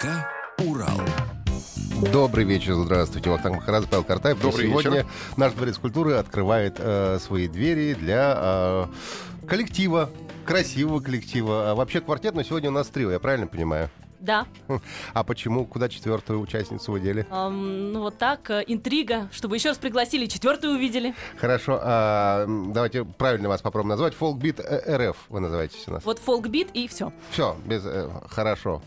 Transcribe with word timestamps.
ДК 0.00 0.08
«Урал». 0.58 1.00
Добрый 2.12 2.44
вечер, 2.44 2.74
здравствуйте. 2.74 3.30
Вахтанг 3.30 3.56
Махарадзе, 3.56 3.88
Павел 3.88 4.04
Картаев. 4.04 4.40
Добрый 4.40 4.66
И 4.66 4.68
Сегодня 4.68 4.90
вечер. 4.90 5.06
наш 5.36 5.52
дворец 5.54 5.78
культуры 5.78 6.14
открывает 6.14 6.76
э, 6.78 7.18
свои 7.20 7.48
двери 7.48 7.94
для 7.94 8.34
э, 8.36 8.86
коллектива, 9.46 10.10
красивого 10.44 11.00
коллектива. 11.00 11.70
А 11.70 11.74
вообще 11.74 12.00
квартет, 12.00 12.34
но 12.34 12.42
сегодня 12.42 12.68
у 12.70 12.72
нас 12.72 12.88
трио, 12.88 13.10
я 13.10 13.18
правильно 13.18 13.46
понимаю? 13.46 13.88
Да, 14.20 14.46
А 15.14 15.24
почему, 15.24 15.66
куда 15.66 15.88
четвертую 15.88 16.40
участницу 16.40 16.92
выдели? 16.92 17.26
Ам, 17.30 17.92
ну 17.92 18.00
вот 18.00 18.18
так, 18.18 18.50
э, 18.50 18.64
интрига, 18.66 19.28
чтобы 19.32 19.56
еще 19.56 19.68
раз 19.70 19.78
пригласили, 19.78 20.26
четвертую 20.26 20.74
увидели. 20.74 21.14
Хорошо, 21.38 21.78
а, 21.82 22.46
давайте 22.46 23.04
правильно 23.04 23.48
вас 23.48 23.60
попробуем 23.62 23.90
назвать. 23.90 24.14
Фолкбит 24.14 24.60
э, 24.60 25.10
РФ 25.10 25.16
вы 25.28 25.40
называетесь 25.40 25.86
у 25.86 25.92
нас. 25.92 26.04
Вот 26.04 26.18
фолкбит 26.18 26.70
и 26.74 26.88
все. 26.88 27.12
Все, 27.30 27.56
без, 27.64 27.82
э, 27.84 28.08
хорошо. 28.28 28.82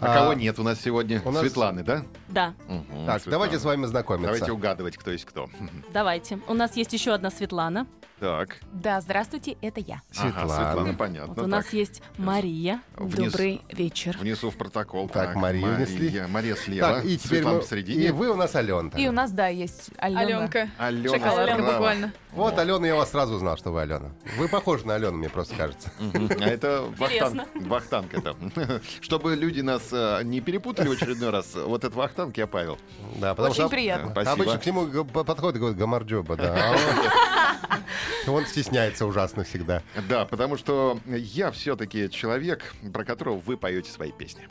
А, 0.00 0.14
кого 0.14 0.32
нет 0.34 0.58
у 0.58 0.62
нас 0.62 0.80
сегодня? 0.80 1.22
у 1.24 1.30
нас- 1.30 1.40
Светланы, 1.42 1.82
да? 1.82 2.02
Да, 2.28 2.54
Мгм, 2.68 3.06
Так, 3.06 3.22
Светлана. 3.22 3.30
давайте 3.30 3.58
с 3.58 3.64
вами 3.64 3.86
знакомиться. 3.86 4.32
Давайте 4.32 4.52
угадывать, 4.52 4.96
кто 4.96 5.10
есть 5.10 5.24
кто. 5.24 5.48
давайте. 5.92 6.38
У 6.48 6.54
нас 6.54 6.76
есть 6.76 6.92
еще 6.92 7.12
одна 7.12 7.30
Светлана. 7.30 7.86
Так. 8.24 8.56
Да, 8.72 9.02
здравствуйте, 9.02 9.58
это 9.60 9.80
я. 9.80 10.00
Светлана. 10.10 10.44
Ага, 10.44 10.54
Светлана, 10.72 10.94
понятно. 10.94 11.34
Вот 11.34 11.44
у 11.44 11.46
нас 11.46 11.64
Так, 11.66 11.74
есть 11.74 12.02
Мария. 12.16 12.80
внес- 12.96 13.30
Добрый 13.32 13.60
вечер. 13.70 14.16
Внесу 14.18 14.50
в 14.50 14.56
протокол. 14.56 15.10
Так, 15.10 15.34
Марию 15.36 15.74
внесли. 15.74 16.06
Мария, 16.06 16.26
Мария 16.28 16.54
слева, 16.56 16.88
Так, 16.94 17.04
и 17.04 17.18
теперь 17.18 17.28
Светлана 17.40 17.56
мы- 17.56 17.60
посередине. 17.60 18.06
и 18.06 18.10
вы 18.12 18.30
у 18.30 18.34
нас 18.36 18.54
Алена. 18.54 18.88
И 18.96 19.06
у 19.08 19.12
нас, 19.12 19.30
да, 19.30 19.48
есть 19.48 19.90
Алена. 19.98 20.20
Аленка. 20.22 20.70
Алена 20.78 21.18
Шоколадка 21.18 21.56
буквально. 21.62 22.12
Вот, 22.32 22.58
Алена, 22.58 22.86
я 22.86 22.94
вас 22.96 23.10
сразу 23.10 23.36
знал, 23.36 23.58
что 23.58 23.72
вы 23.72 23.82
Алена. 23.82 24.08
Вы 24.38 24.48
похожи 24.48 24.86
на 24.86 24.94
Алену, 24.94 25.18
мне 25.18 25.28
просто 25.28 25.54
кажется. 25.54 25.90
А 26.00 26.44
это 26.46 26.86
Интересно. 26.98 27.44
вахтанг. 27.52 27.66
Вахтанг 27.68 28.14
это. 28.14 28.80
Чтобы 29.02 29.36
люди 29.36 29.60
нас 29.60 29.82
э, 29.92 30.22
не 30.24 30.40
перепутали 30.40 30.88
в 30.88 30.92
очередной 30.92 31.28
раз, 31.28 31.54
вот 31.54 31.84
это 31.84 31.94
вахтанг 31.94 32.38
я 32.38 32.46
Павел. 32.46 32.78
Да, 33.16 33.34
потому 33.34 33.50
Очень 33.52 33.60
что 33.64 33.68
приятно. 33.68 34.10
Спасибо. 34.12 34.32
обычно 34.32 34.58
к 34.58 34.66
нему 34.66 35.04
подходит 35.04 35.56
и 35.56 35.58
говорит 35.58 35.78
Гамарджоба, 35.78 36.36
да. 36.36 36.74
Он- 38.26 38.44
стесняется 38.46 39.06
ужасно 39.06 39.44
всегда. 39.44 39.82
Да, 40.08 40.24
потому 40.26 40.56
что 40.56 40.98
я 41.06 41.50
все-таки 41.50 42.10
человек, 42.10 42.74
про 42.92 43.04
которого 43.04 43.38
вы 43.38 43.56
поете 43.56 43.90
свои 43.90 44.12
песни. 44.12 44.46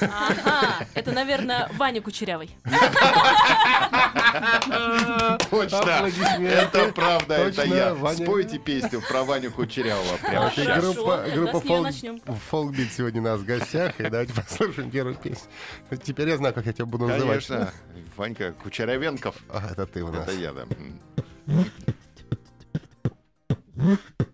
Ага, 0.00 0.86
это, 0.94 1.12
наверное, 1.12 1.68
Ваня 1.74 2.00
Кучерявый. 2.00 2.50
Точно. 5.50 6.08
Это 6.40 6.92
правда, 6.94 7.34
это 7.34 7.64
я. 7.64 7.96
Спойте 8.14 8.58
песню 8.58 9.02
про 9.08 9.24
Ваню 9.24 9.50
Кучерявого 9.50 10.16
прямо 10.18 10.50
сейчас. 10.54 10.84
группа. 10.84 11.24
Фолкбит 12.50 12.92
сегодня 12.92 13.20
у 13.20 13.24
нас 13.24 13.40
в 13.40 13.44
гостях. 13.44 13.98
И 14.00 14.08
давайте 14.08 14.32
послушаем 14.42 14.90
первую 14.90 15.16
песню. 15.16 15.48
Теперь 16.02 16.28
я 16.28 16.36
знаю, 16.36 16.54
как 16.54 16.66
я 16.66 16.72
тебя 16.72 16.86
буду 16.86 17.06
называть. 17.06 17.46
Конечно. 17.46 17.72
Ванька 18.16 18.52
Кучерявенков. 18.52 19.36
А, 19.48 19.68
это 19.70 19.86
ты 19.86 20.02
у 20.02 20.10
нас. 20.10 20.26
Это 20.28 20.32
я, 20.36 20.52
да. 20.52 20.66
Mhm. 23.78 24.27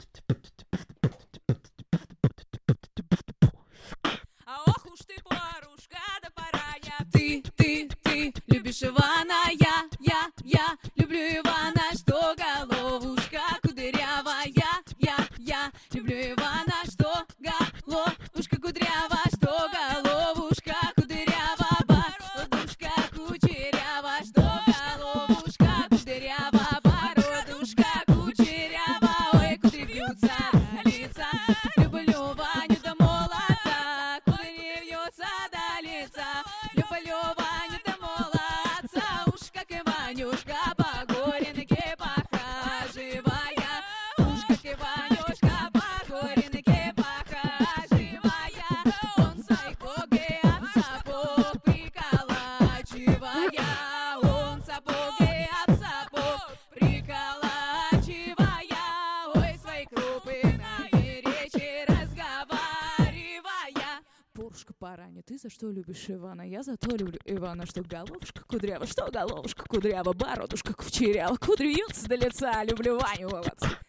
Любишь 65.95 66.11
Ивана? 66.11 66.43
Я 66.43 66.63
за 66.63 66.77
то 66.77 66.97
люблю 66.97 67.19
Ивана, 67.25 67.67
что 67.67 67.83
головушка 67.83 68.43
кудрява, 68.47 68.87
что 68.87 69.11
головушка 69.11 69.65
кудрява, 69.65 70.13
бородушка 70.13 70.75
кучерява, 70.75 71.37
кудри 71.37 71.75
вьются 71.75 72.09
до 72.09 72.17
лица, 72.17 72.65
люблю 72.65 72.99
Ваню 72.99 73.31
молодца. 73.31 73.84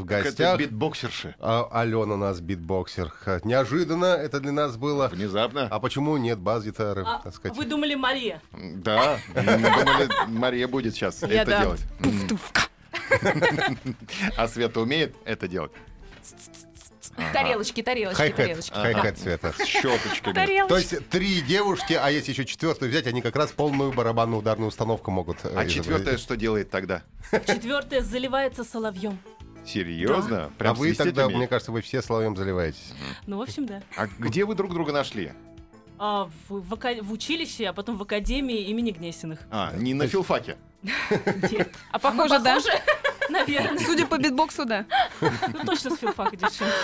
В 0.00 0.10
Это 0.10 0.24
гостях. 0.24 0.58
битбоксерши. 0.58 1.34
А, 1.40 1.68
Алена 1.70 2.14
у 2.14 2.16
нас 2.16 2.40
битбоксер. 2.40 3.12
Неожиданно 3.44 4.06
это 4.06 4.40
для 4.40 4.52
нас 4.52 4.76
было. 4.76 5.08
Внезапно. 5.08 5.68
А 5.70 5.78
почему 5.80 6.16
нет 6.16 6.38
бас-гитары, 6.38 7.04
А 7.06 7.20
так 7.24 7.34
сказать? 7.34 7.56
вы 7.56 7.64
думали 7.64 7.94
Мария? 7.94 8.40
Да, 8.52 9.18
мы 9.34 9.42
думали, 9.42 10.08
Мария 10.28 10.68
будет 10.68 10.94
сейчас 10.94 11.22
Я 11.22 11.42
это 11.42 11.50
да. 11.50 11.60
делать. 11.62 11.80
А 14.36 14.48
Света 14.48 14.80
умеет 14.80 15.14
это 15.24 15.48
делать? 15.48 15.72
Тарелочки, 17.32 17.82
тарелочки, 17.82 18.30
тарелочки. 18.30 18.72
хай-хет 18.72 19.18
цвета. 19.18 19.52
С 19.58 19.64
щеточками. 19.64 20.68
То 20.68 20.76
есть 20.76 21.08
три 21.08 21.40
девушки, 21.40 21.94
а 21.94 22.10
если 22.10 22.30
еще 22.30 22.44
четвертую 22.44 22.90
взять, 22.92 23.06
они 23.08 23.22
как 23.22 23.34
раз 23.34 23.50
полную 23.50 23.92
барабанную 23.92 24.38
ударную 24.38 24.68
установку 24.68 25.10
могут. 25.10 25.38
э, 25.44 25.52
А 25.56 25.66
четвертое 25.66 26.16
что 26.16 26.36
делает 26.36 26.70
тогда? 26.70 27.02
Четвертая 27.32 28.02
заливается 28.02 28.62
соловьем. 28.62 29.18
Серьезно? 29.68 30.44
А 30.46 30.50
Прям 30.58 30.74
вы 30.74 30.86
свистеть 30.86 31.14
тогда, 31.14 31.28
мне 31.28 31.46
кажется, 31.46 31.72
вы 31.72 31.80
все 31.82 32.00
соловьем 32.02 32.36
заливаетесь. 32.36 32.92
Ну, 33.26 33.38
в 33.38 33.42
общем, 33.42 33.66
да. 33.66 33.82
А 33.96 34.06
где 34.18 34.44
вы 34.44 34.54
друг 34.54 34.72
друга 34.72 34.92
нашли? 34.92 35.32
А, 35.98 36.30
в, 36.48 36.60
в 36.60 36.74
ака- 36.74 37.02
в 37.02 37.12
училище, 37.12 37.66
а 37.66 37.72
потом 37.72 37.96
в 37.96 38.02
академии 38.02 38.60
имени 38.62 38.92
Гнесиных. 38.92 39.40
А, 39.50 39.72
не 39.76 39.94
на 39.94 40.06
филфаке. 40.06 40.56
Нет, 41.50 41.74
А 41.90 41.98
похоже, 41.98 42.38
да? 42.38 42.58
наверное. 43.28 43.78
Судя 43.78 44.06
по 44.06 44.16
битбоксу, 44.16 44.64
да. 44.64 44.86
Ну, 45.20 45.30
точно 45.66 45.90
с 45.90 45.98
филфака 45.98 46.36
девчонка. 46.36 46.74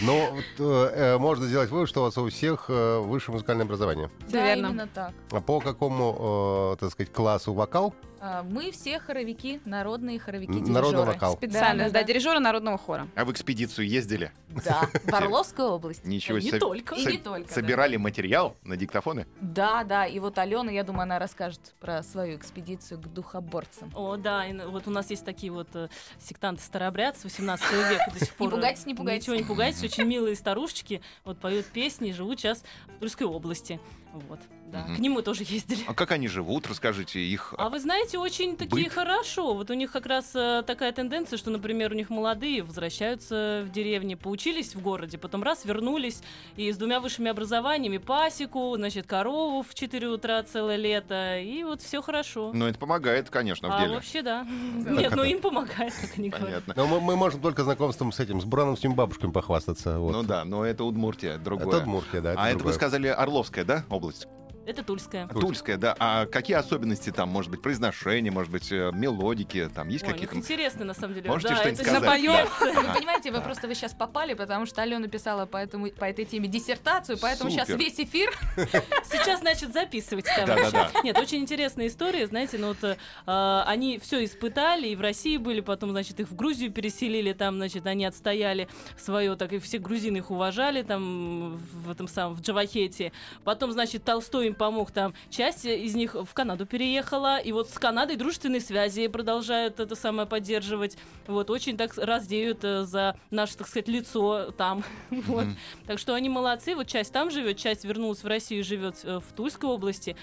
Но 0.00 0.30
вот, 0.32 0.44
э, 0.58 0.92
э, 0.94 1.18
можно 1.18 1.46
сделать 1.46 1.70
вывод, 1.70 1.88
что 1.88 2.00
у 2.00 2.04
вас 2.04 2.16
у 2.18 2.28
всех 2.28 2.66
э, 2.68 2.98
высшее 2.98 3.34
музыкальное 3.34 3.64
образование. 3.64 4.10
Да, 4.28 4.54
именно 4.54 4.88
так. 4.88 5.12
А 5.30 5.40
по 5.40 5.60
какому, 5.60 6.72
э, 6.74 6.80
так 6.80 6.90
сказать, 6.90 7.12
классу 7.12 7.52
вокал? 7.52 7.94
А, 8.26 8.42
Мы 8.42 8.70
все 8.70 8.98
хоровики, 8.98 9.60
народные 9.66 10.18
хоровики, 10.18 10.50
дирижеры. 10.54 10.72
народный 10.72 11.04
вокал. 11.04 11.36
Специально, 11.36 11.84
Да, 11.84 11.90
да, 11.90 12.00
да, 12.00 12.04
дирижеры 12.04 12.38
народного 12.38 12.78
хора. 12.78 13.06
А 13.16 13.26
в 13.26 13.30
экспедицию 13.30 13.86
ездили? 13.86 14.32
Да, 14.64 14.88
в 15.04 15.12
Орловскую 15.12 15.68
область. 15.68 16.06
Ничего 16.06 16.38
Не 16.38 16.48
себе. 16.48 16.58
только. 16.58 16.94
И 16.94 17.04
не 17.04 17.18
только. 17.18 17.52
Собирали 17.52 17.98
материал 17.98 18.56
на 18.62 18.78
диктофоны? 18.78 19.26
Да, 19.42 19.84
да, 19.84 20.06
и 20.06 20.20
вот 20.20 20.38
Алена, 20.38 20.72
я 20.72 20.84
думаю, 20.84 21.02
она 21.02 21.18
расскажет 21.18 21.74
про 21.80 22.02
свою 22.02 22.38
экспедицию 22.38 22.98
к 22.98 23.12
духоборцам. 23.12 23.92
О, 23.94 24.16
да, 24.16 24.46
вот 24.68 24.88
у 24.88 24.90
нас 24.90 25.10
есть 25.10 25.26
такие 25.26 25.52
вот 25.52 25.68
э, 25.74 25.88
сектанты 26.18 26.62
старообрядцы 26.62 27.24
18 27.24 27.72
века 27.90 28.10
до 28.10 28.24
сих 28.24 28.34
пор. 28.36 28.48
пугайтесь, 28.48 28.86
не 28.86 28.94
пугайтесь. 28.94 29.26
Ничего 29.26 29.36
не 29.36 29.42
пугайтесь, 29.42 29.82
очень 29.82 30.04
милые 30.04 30.34
старушечки, 30.34 31.02
вот 31.26 31.38
поют 31.40 31.66
песни 31.66 32.08
и 32.08 32.12
живут 32.14 32.40
сейчас 32.40 32.64
в 32.96 33.00
Тульской 33.00 33.26
области. 33.26 33.80
Вот, 34.28 34.38
да. 34.70 34.84
Мгм. 34.84 34.96
К 34.96 34.98
ним 35.00 35.12
мы 35.12 35.22
тоже 35.22 35.42
ездили. 35.46 35.82
А 35.88 35.94
как 35.94 36.12
они 36.12 36.28
живут? 36.28 36.68
Расскажите 36.68 37.18
их. 37.20 37.52
А 37.58 37.68
вы 37.68 37.80
знаете, 37.80 38.18
очень 38.18 38.56
такие 38.56 38.84
Быт? 38.84 38.92
хорошо. 38.92 39.54
Вот 39.54 39.70
у 39.70 39.74
них 39.74 39.90
как 39.90 40.06
раз 40.06 40.30
э, 40.34 40.62
такая 40.64 40.92
тенденция, 40.92 41.36
что, 41.36 41.50
например, 41.50 41.90
у 41.92 41.94
них 41.96 42.10
молодые 42.10 42.62
возвращаются 42.62 43.64
в 43.66 43.72
деревне, 43.72 44.16
поучились 44.16 44.74
в 44.74 44.80
городе, 44.80 45.18
потом 45.18 45.42
раз 45.42 45.64
вернулись 45.64 46.22
и 46.54 46.70
с 46.70 46.76
двумя 46.76 47.00
высшими 47.00 47.28
образованиями, 47.28 47.98
пасеку, 47.98 48.74
значит, 48.76 49.06
корову 49.06 49.62
в 49.62 49.74
4 49.74 50.06
утра 50.08 50.42
целое 50.44 50.76
лето, 50.76 51.38
и 51.40 51.64
вот 51.64 51.82
все 51.82 52.00
хорошо. 52.00 52.52
Ну, 52.54 52.66
это 52.66 52.78
помогает, 52.78 53.30
конечно, 53.30 53.68
в 53.68 53.72
а 53.72 53.80
деле. 53.80 53.94
вообще 53.96 54.22
да. 54.22 54.44
Нет, 54.44 55.14
ну 55.16 55.24
им 55.24 55.40
помогает, 55.40 55.92
как 55.92 56.10
они 56.16 56.28
говорят. 56.28 56.64
Понятно. 56.64 56.74
Но 56.76 56.86
мы, 56.86 57.00
мы 57.00 57.16
можем 57.16 57.40
только 57.40 57.64
знакомством 57.64 58.12
с 58.12 58.20
этим, 58.20 58.40
с 58.40 58.44
братовскими 58.44 58.94
бабушками 58.94 59.32
похвастаться. 59.32 59.98
Вот. 59.98 60.12
Ну 60.12 60.22
да, 60.22 60.44
но 60.44 60.64
это 60.64 60.84
Удмуртия, 60.84 61.38
другое. 61.38 61.66
Это 61.66 61.78
Удмуртия, 61.78 62.20
да. 62.20 62.34
а 62.36 62.50
это 62.50 62.62
вы 62.62 62.72
сказали 62.72 63.08
Орловская, 63.08 63.64
да, 63.64 63.84
область? 63.88 64.03
область. 64.04 64.33
Это 64.66 64.82
Тульская. 64.82 65.28
Тульская, 65.28 65.76
да. 65.76 65.96
А 65.98 66.26
какие 66.26 66.56
особенности 66.56 67.10
там, 67.10 67.28
может 67.28 67.50
быть, 67.50 67.62
произношение, 67.62 68.32
может 68.32 68.50
быть, 68.50 68.70
э, 68.72 68.90
мелодики, 68.92 69.70
там 69.74 69.88
есть 69.88 70.04
Ой, 70.04 70.10
у 70.10 70.12
них 70.12 70.28
какие-то? 70.28 70.44
интересно, 70.44 70.84
на 70.84 70.94
самом 70.94 71.14
деле. 71.14 71.28
Можете 71.28 71.50
Да, 71.50 71.56
что-нибудь 71.56 71.80
это 71.80 71.90
сказать? 71.90 72.02
Напоем? 72.02 72.48
Вы 72.60 72.94
понимаете, 72.98 73.30
вы 73.30 73.40
просто 73.40 73.68
вы 73.68 73.74
сейчас 73.74 73.92
попали, 73.92 74.34
потому 74.34 74.66
что 74.66 74.82
Алена 74.82 75.08
писала 75.08 75.46
по, 75.46 75.56
этому, 75.56 75.90
по 75.90 76.04
этой 76.04 76.24
теме 76.24 76.48
диссертацию, 76.48 77.18
поэтому 77.20 77.50
сейчас 77.50 77.68
Супер. 77.68 77.80
весь 77.80 77.98
эфир 77.98 78.32
Сейчас, 79.04 79.40
значит, 79.40 79.72
записывать, 79.72 80.24
товарищи. 80.24 80.72
Да-да-да. 80.72 81.00
Нет, 81.02 81.18
очень 81.18 81.38
интересная 81.38 81.88
история, 81.88 82.26
знаете, 82.26 82.58
ну 82.58 82.68
вот 82.68 82.82
э, 82.82 82.96
а, 83.26 83.64
они 83.66 83.98
все 83.98 84.24
испытали, 84.24 84.88
и 84.88 84.96
в 84.96 85.00
России 85.00 85.36
были, 85.36 85.60
потом, 85.60 85.90
значит, 85.90 86.20
их 86.20 86.28
в 86.28 86.34
Грузию 86.34 86.72
переселили, 86.72 87.32
там, 87.32 87.56
значит, 87.56 87.86
они 87.86 88.04
отстояли 88.04 88.68
свое, 88.96 89.36
так 89.36 89.52
и 89.52 89.58
все 89.58 89.78
грузины 89.78 90.18
их 90.18 90.30
уважали, 90.30 90.82
там, 90.82 91.56
в 91.56 91.90
этом 91.90 92.08
самом, 92.08 92.34
в 92.34 92.40
Джавахете. 92.40 93.12
Потом, 93.44 93.72
значит, 93.72 94.04
Толстой 94.04 94.48
им 94.48 94.53
помог, 94.54 94.90
там, 94.90 95.14
часть 95.30 95.64
из 95.64 95.94
них 95.94 96.14
в 96.14 96.32
Канаду 96.34 96.66
переехала, 96.66 97.38
и 97.38 97.52
вот 97.52 97.70
с 97.70 97.78
Канадой 97.78 98.16
дружественные 98.16 98.60
связи 98.60 99.06
продолжают 99.08 99.80
это 99.80 99.94
самое 99.94 100.26
поддерживать. 100.26 100.96
Вот, 101.26 101.50
очень 101.50 101.76
так 101.76 101.92
раздеют 101.96 102.64
э, 102.64 102.84
за 102.84 103.16
наше, 103.30 103.56
так 103.56 103.68
сказать, 103.68 103.88
лицо 103.88 104.50
там. 104.52 104.84
Вот. 105.24 105.46
Так 105.86 105.98
что 105.98 106.14
они 106.14 106.28
молодцы. 106.28 106.74
Вот 106.74 106.86
часть 106.86 107.12
там 107.12 107.30
живет, 107.30 107.56
часть 107.56 107.84
вернулась 107.84 108.22
в 108.22 108.26
Россию 108.26 108.60
и 108.60 108.62
живет 108.62 108.96
э, 109.04 109.20
в 109.20 109.32
Тульской 109.32 109.68
области. 109.68 110.16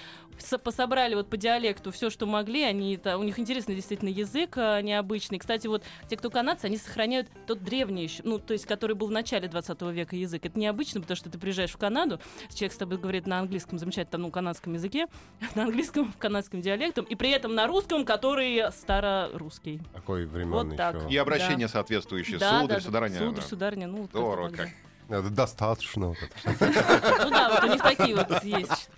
Пособрали 0.63 1.15
вот 1.15 1.29
по 1.29 1.38
диалекту 1.38 1.91
все, 1.91 2.09
что 2.09 2.25
могли. 2.25 2.63
Они, 2.63 2.95
это, 2.95 3.17
у 3.17 3.23
них 3.23 3.39
интересный 3.39 3.75
действительно 3.75 4.09
язык 4.09 4.57
э, 4.57 4.81
необычный. 4.81 5.39
Кстати, 5.39 5.67
вот 5.67 5.83
те, 6.07 6.17
кто 6.17 6.29
канадцы, 6.29 6.65
они 6.65 6.77
сохраняют 6.77 7.27
тот 7.47 7.63
древний 7.63 8.03
еще, 8.03 8.21
ну, 8.23 8.39
то 8.39 8.53
есть, 8.53 8.65
который 8.65 8.95
был 8.95 9.07
в 9.07 9.11
начале 9.11 9.47
20 9.47 9.81
века 9.83 10.15
язык. 10.15 10.45
Это 10.45 10.57
необычно, 10.59 11.01
потому 11.01 11.15
что 11.15 11.29
ты 11.29 11.39
приезжаешь 11.39 11.71
в 11.71 11.77
Канаду, 11.77 12.19
человек 12.53 12.73
с 12.73 12.77
тобой 12.77 12.97
говорит 12.97 13.27
на 13.27 13.39
английском, 13.39 13.79
замечательно, 13.79 14.11
там, 14.11 14.21
ну, 14.21 14.31
канадском 14.31 14.73
языке, 14.73 15.07
на 15.55 15.63
английском, 15.63 16.13
канадском 16.17 16.61
диалектом, 16.61 17.05
и 17.05 17.15
при 17.15 17.29
этом 17.31 17.55
на 17.55 17.67
русском, 17.67 18.05
который 18.05 18.71
старорусский. 18.71 19.81
Такой 19.94 20.25
времен 20.25 20.51
Вот 20.51 20.75
так. 20.75 20.95
еще. 20.95 21.13
И 21.13 21.17
обращение 21.17 21.67
соответствующее. 21.67 22.37
Да, 22.37 22.61
Сударь, 22.61 22.77
да, 22.77 22.83
сударыня. 22.83 23.17
Сударь, 23.19 23.35
да. 23.35 23.41
сударыня, 23.41 23.87
ну, 23.87 24.05
Здорово 24.05 24.49
да. 24.49 24.57
как. 24.57 24.69
Это 25.11 25.29
достаточно. 25.29 26.07
вот 26.09 26.17
это. 26.17 27.23
Ну 27.25 27.29
да, 27.29 27.49
вот 27.49 27.63
у 27.63 27.67
них 27.73 27.81
такие 27.81 28.15
вот 28.15 28.43
есть 28.43 28.89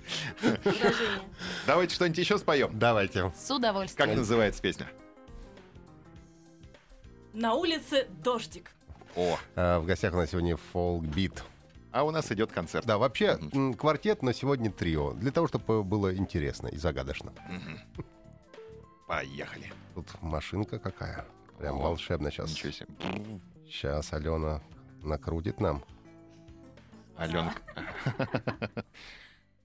выражения. 0.42 1.22
Давайте 1.66 1.96
что-нибудь 1.96 2.18
еще 2.20 2.38
споем. 2.38 2.70
Давайте. 2.78 3.32
с 3.36 3.50
удовольствием. 3.52 4.10
Как 4.10 4.18
называется 4.18 4.62
песня? 4.62 4.88
На 7.34 7.56
улице 7.56 8.08
дождик. 8.24 8.72
О, 9.16 9.38
А, 9.56 9.80
В 9.80 9.86
гостях 9.86 10.14
у 10.14 10.18
нас 10.18 10.30
сегодня 10.30 10.56
фолк-бит. 10.72 11.44
а 11.92 12.04
у 12.04 12.12
нас 12.12 12.32
идет 12.32 12.52
концерт. 12.52 12.86
Да, 12.86 12.98
вообще 12.98 13.40
квартет, 13.78 14.22
но 14.24 14.32
сегодня 14.34 14.72
трио. 14.72 15.14
Для 15.14 15.32
того, 15.32 15.48
чтобы 15.48 15.84
было 15.84 16.16
интересно 16.16 16.68
и 16.68 16.78
загадочно. 16.78 17.34
Поехали. 19.08 19.72
Тут 19.96 20.08
машинка 20.22 20.80
какая. 20.80 21.26
Прям 21.60 21.78
О, 21.78 21.84
волшебно 21.84 22.32
сейчас. 22.32 22.50
Ничего 22.52 22.72
себе. 22.72 22.88
Сейчас 23.68 24.14
Алена 24.14 24.62
накрутит 25.02 25.60
нам. 25.60 25.84
Аленка. 27.16 27.62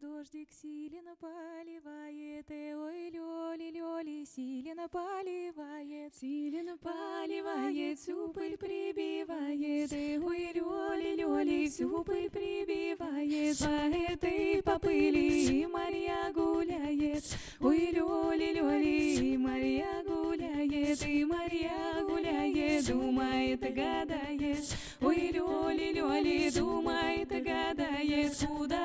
Дождик 0.00 0.48
сильно 0.52 1.14
поливает, 1.16 2.44
э, 2.50 2.74
ой, 2.76 3.08
лёли, 3.10 3.70
лёли, 3.70 4.24
сильно 4.26 4.88
поливает, 4.88 6.14
сильно 6.14 6.76
поливает, 6.76 7.98
всю 7.98 8.28
пыль 8.28 8.58
прибивает, 8.58 9.92
э, 9.92 10.18
ой, 10.20 10.52
лёли, 10.54 11.14
лёли, 11.16 11.68
всю 11.68 12.04
пыль 12.04 12.28
прибивает, 12.28 13.58
по 13.58 14.12
этой 14.12 14.62
по 14.62 14.78
пыли 14.78 15.66
Марья 15.66 16.30
гуляет, 16.34 17.24
ой, 17.60 17.90
лёли, 17.92 18.52
лёли, 18.52 19.36
Марья 19.38 20.04
гуляет, 20.06 21.06
и 21.06 21.24
Марья 21.24 22.04
гуляет, 22.06 22.86
думает, 22.86 23.60
гадает, 23.60 24.76
ой, 25.00 25.30
лёли, 25.32 25.92
лёли, 25.94 26.50
думает, 26.50 27.28
гадает, 27.30 28.36
куда 28.46 28.75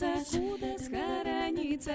куда 0.00 0.76
схорониться, 0.76 1.94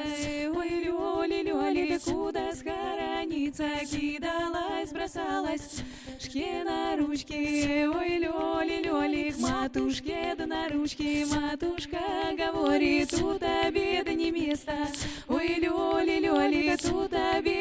ой, 0.56 0.70
лёли, 0.86 1.44
лёли, 1.44 2.00
куда 2.06 2.54
схорониться, 2.54 3.68
кидалась, 3.92 4.92
бросалась, 4.92 5.84
шке 6.18 6.64
на 6.64 6.96
ручки, 6.96 7.86
ой, 7.88 8.20
лёли, 8.20 8.84
лёли, 8.86 9.32
к 9.32 9.40
матушке 9.40 10.34
да 10.38 10.46
на 10.46 10.70
ручки, 10.70 11.26
матушка 11.26 12.00
говорит, 12.38 13.10
тут 13.10 13.44
обеда 13.44 14.14
не 14.14 14.32
место, 14.32 14.74
ой, 15.28 15.56
лёли, 15.58 16.20
лёли, 16.20 16.78
тут 16.82 17.12
обеда 17.14 17.59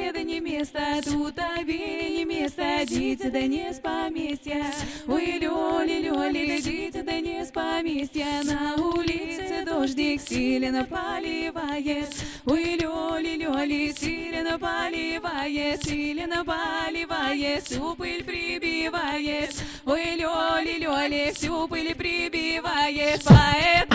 место, 0.59 0.81
тут 1.05 1.39
обеда 1.39 2.09
не 2.09 2.25
место, 2.25 2.85
дитя 2.85 3.31
да 3.31 3.43
не 3.43 3.73
с 3.73 3.79
поместья, 3.79 4.65
ой, 5.07 5.39
лёли, 5.39 6.01
лёли, 6.03 6.61
дитя 6.61 7.03
да 7.05 7.21
не 7.21 7.45
с 7.45 7.51
поместья, 7.51 8.27
на 8.43 8.75
улице 8.75 9.65
дождик 9.65 10.21
сильно 10.21 10.85
поливает, 10.85 12.09
ой, 12.45 12.77
лёли, 12.77 13.37
лёли, 13.37 13.95
сильно 13.97 14.59
поливает, 14.59 15.85
сильно 15.85 16.45
поливает, 16.45 17.65
всю 17.65 17.95
пыль 17.95 18.25
прибивает, 18.25 19.55
ой, 19.87 20.17
лёли, 20.17 20.79
лёли, 20.81 21.33
всю 21.37 21.69
пыль 21.69 21.95
прибивает, 21.95 23.23
по 23.23 23.88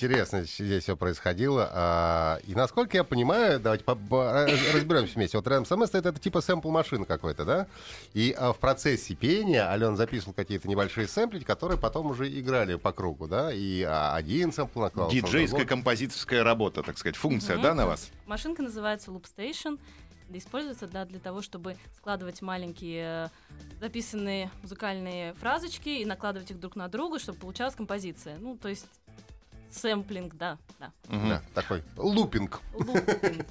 интересно 0.00 0.44
здесь 0.44 0.82
все 0.84 0.96
происходило. 0.96 1.68
А, 1.72 2.38
И 2.46 2.54
насколько 2.54 2.96
я 2.96 3.04
понимаю, 3.04 3.60
давайте 3.60 3.84
по- 3.84 3.94
по- 3.94 4.32
раз- 4.32 4.74
разберемся 4.74 5.14
вместе. 5.14 5.36
Вот 5.36 5.46
рядом 5.46 5.66
со 5.66 5.76
стоит 5.86 6.06
это 6.06 6.18
типа 6.18 6.40
сэмпл 6.40 6.70
машины 6.70 7.04
какой-то, 7.04 7.44
да? 7.44 7.66
И 8.14 8.34
а, 8.38 8.52
в 8.52 8.58
процессе 8.58 9.14
пения 9.14 9.68
Ален 9.68 9.96
записывал 9.96 10.32
какие-то 10.32 10.68
небольшие 10.68 11.06
сэмплики, 11.06 11.44
которые 11.44 11.78
потом 11.78 12.06
уже 12.06 12.28
играли 12.28 12.76
по 12.76 12.92
кругу, 12.92 13.26
да? 13.28 13.52
И 13.52 13.82
а, 13.82 14.14
один 14.14 14.52
сэмпл 14.52 14.80
накладывался. 14.80 15.16
на 15.16 15.22
Диджейская 15.22 15.66
композиторская 15.66 16.42
работа, 16.42 16.82
так 16.82 16.96
сказать, 16.98 17.16
функция, 17.16 17.58
да, 17.58 17.74
на 17.74 17.86
вас? 17.86 18.08
Машинка 18.26 18.62
называется 18.62 19.10
Loop 19.10 19.24
Station. 19.36 19.78
Используется 20.32 20.86
да, 20.86 21.04
для 21.06 21.18
того, 21.18 21.42
чтобы 21.42 21.76
складывать 21.96 22.40
маленькие 22.40 23.28
э, 23.58 23.80
записанные 23.80 24.48
музыкальные 24.62 25.34
фразочки 25.34 25.88
и 25.88 26.04
накладывать 26.04 26.52
их 26.52 26.60
друг 26.60 26.76
на 26.76 26.86
друга, 26.86 27.18
чтобы 27.18 27.38
получалась 27.40 27.74
композиция. 27.74 28.38
Ну, 28.38 28.56
то 28.56 28.68
есть 28.68 28.86
сэмплинг, 29.72 30.34
да, 30.34 30.58
да. 30.78 30.92
Мгм. 31.08 31.28
Да, 31.28 31.42
такой 31.54 31.82
лупинг. 31.96 32.60
Лупинг. 32.74 33.46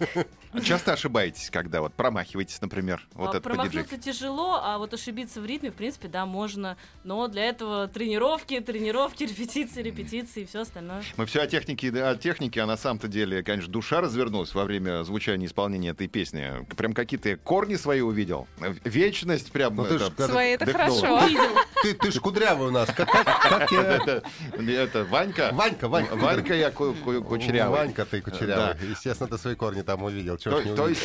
А 0.51 0.61
Часто 0.61 0.93
ошибаетесь, 0.93 1.49
когда 1.51 1.81
вот 1.81 1.93
промахиваетесь, 1.93 2.59
например, 2.61 3.07
вот 3.13 3.27
А, 3.35 3.37
это. 3.37 3.41
Промахнуться 3.41 3.97
тяжело, 3.97 4.59
а 4.63 4.77
вот 4.79 4.93
ошибиться 4.93 5.41
в 5.41 5.45
ритме, 5.45 5.69
в 5.69 5.75
принципе, 5.75 6.07
да, 6.07 6.25
можно. 6.25 6.75
Но 7.03 7.27
для 7.27 7.45
этого 7.45 7.87
тренировки, 7.87 8.59
тренировки, 8.59 9.23
репетиции, 9.29 9.83
репетиции 9.83 10.41
и 10.41 10.45
все 10.45 10.61
остальное. 10.61 11.03
Мы 11.17 11.25
все 11.27 11.41
о 11.41 11.47
технике, 11.47 11.91
да, 11.91 12.09
о 12.09 12.15
технике, 12.15 12.61
а 12.61 12.65
на 12.65 12.77
самом-то 12.77 13.07
деле, 13.07 13.43
конечно, 13.43 13.71
душа 13.71 14.01
развернулась 14.01 14.53
во 14.55 14.65
время 14.65 15.03
звучания 15.03 15.45
и 15.45 15.47
исполнения 15.49 15.89
этой 15.89 16.07
песни. 16.07 16.65
Прям 16.75 16.93
какие-то 16.93 17.37
корни 17.37 17.75
свои 17.75 18.01
увидел. 18.01 18.47
Вечность 18.83 19.51
прям. 19.51 19.75
Ну, 19.75 19.85
ты 19.85 19.95
это, 19.95 20.05
ж 20.05 20.09
когда- 20.09 20.27
Свои 20.33 20.49
это 20.53 20.65
хорошо. 20.65 21.27
Видел. 21.27 21.43
Ты, 21.81 21.93
ты 21.93 22.11
ж 22.11 22.19
кудрявый 22.19 22.67
у 22.67 22.71
нас. 22.71 22.89
Как, 22.93 23.09
как- 23.09 23.41
как 23.41 23.71
я- 23.71 23.81
Это, 23.95 24.23
это 24.59 25.05
Ванька. 25.05 25.51
Ванька, 25.53 25.87
Ванька. 25.87 26.15
Ванька 26.15 26.53
я 26.53 26.71
ку- 26.71 26.93
ку- 26.93 27.23
кучерявый. 27.23 27.77
Ванька, 27.79 28.03
ты 28.05 28.21
кучерявый. 28.21 28.75
Естественно, 28.89 29.29
ты 29.29 29.37
свои 29.37 29.55
корни 29.55 29.81
там 29.81 30.03
увидел. 30.03 30.37
То, 30.43 30.75
то 30.75 30.88
есть 30.88 31.03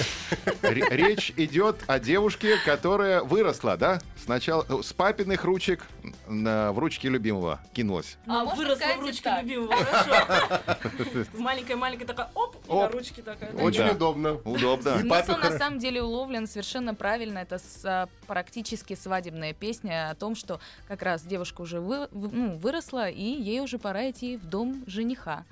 ре- 0.62 0.86
речь 0.90 1.32
идет 1.36 1.76
о 1.86 1.98
девушке, 1.98 2.56
которая 2.64 3.22
выросла, 3.22 3.76
да? 3.76 4.00
Сначала 4.22 4.64
э, 4.68 4.82
с 4.82 4.92
папиных 4.92 5.44
ручек 5.44 5.86
на- 6.26 6.72
в 6.72 6.78
ручки 6.78 7.06
любимого 7.06 7.60
кинулась. 7.74 8.16
Ну, 8.26 8.34
А, 8.40 8.44
можно 8.44 8.62
выросла 8.64 8.86
в 8.86 8.98
и 8.98 9.00
ручке 9.06 9.22
так. 9.24 9.42
любимого, 9.42 9.74
хорошо. 9.76 11.26
Маленькая-маленькая 11.38 12.06
такая, 12.06 12.30
оп, 12.34 12.56
и 12.66 12.68
на 12.68 12.74
Оп. 12.86 12.92
ручке 12.94 13.22
такая. 13.22 13.52
Очень 13.54 13.86
Да. 13.86 13.92
удобно. 13.92 14.34
Удобно. 14.44 14.98
Смысл 15.00 15.36
на 15.36 15.58
самом 15.58 15.78
деле 15.78 16.02
уловлен 16.02 16.46
совершенно 16.46 16.94
правильно. 16.94 17.38
Это 17.38 17.58
с- 17.58 17.84
а, 17.84 18.08
практически 18.26 18.94
свадебная 18.94 19.52
песня 19.52 20.10
о 20.10 20.14
том, 20.14 20.34
что 20.34 20.60
как 20.88 21.02
раз 21.02 21.22
девушка 21.22 21.60
уже 21.60 21.80
ну, 21.80 22.56
выросла, 22.56 23.08
и 23.08 23.22
ей 23.22 23.60
уже 23.60 23.78
пора 23.78 24.10
идти 24.10 24.36
в 24.36 24.46
дом 24.46 24.84
жениха. 24.86 25.44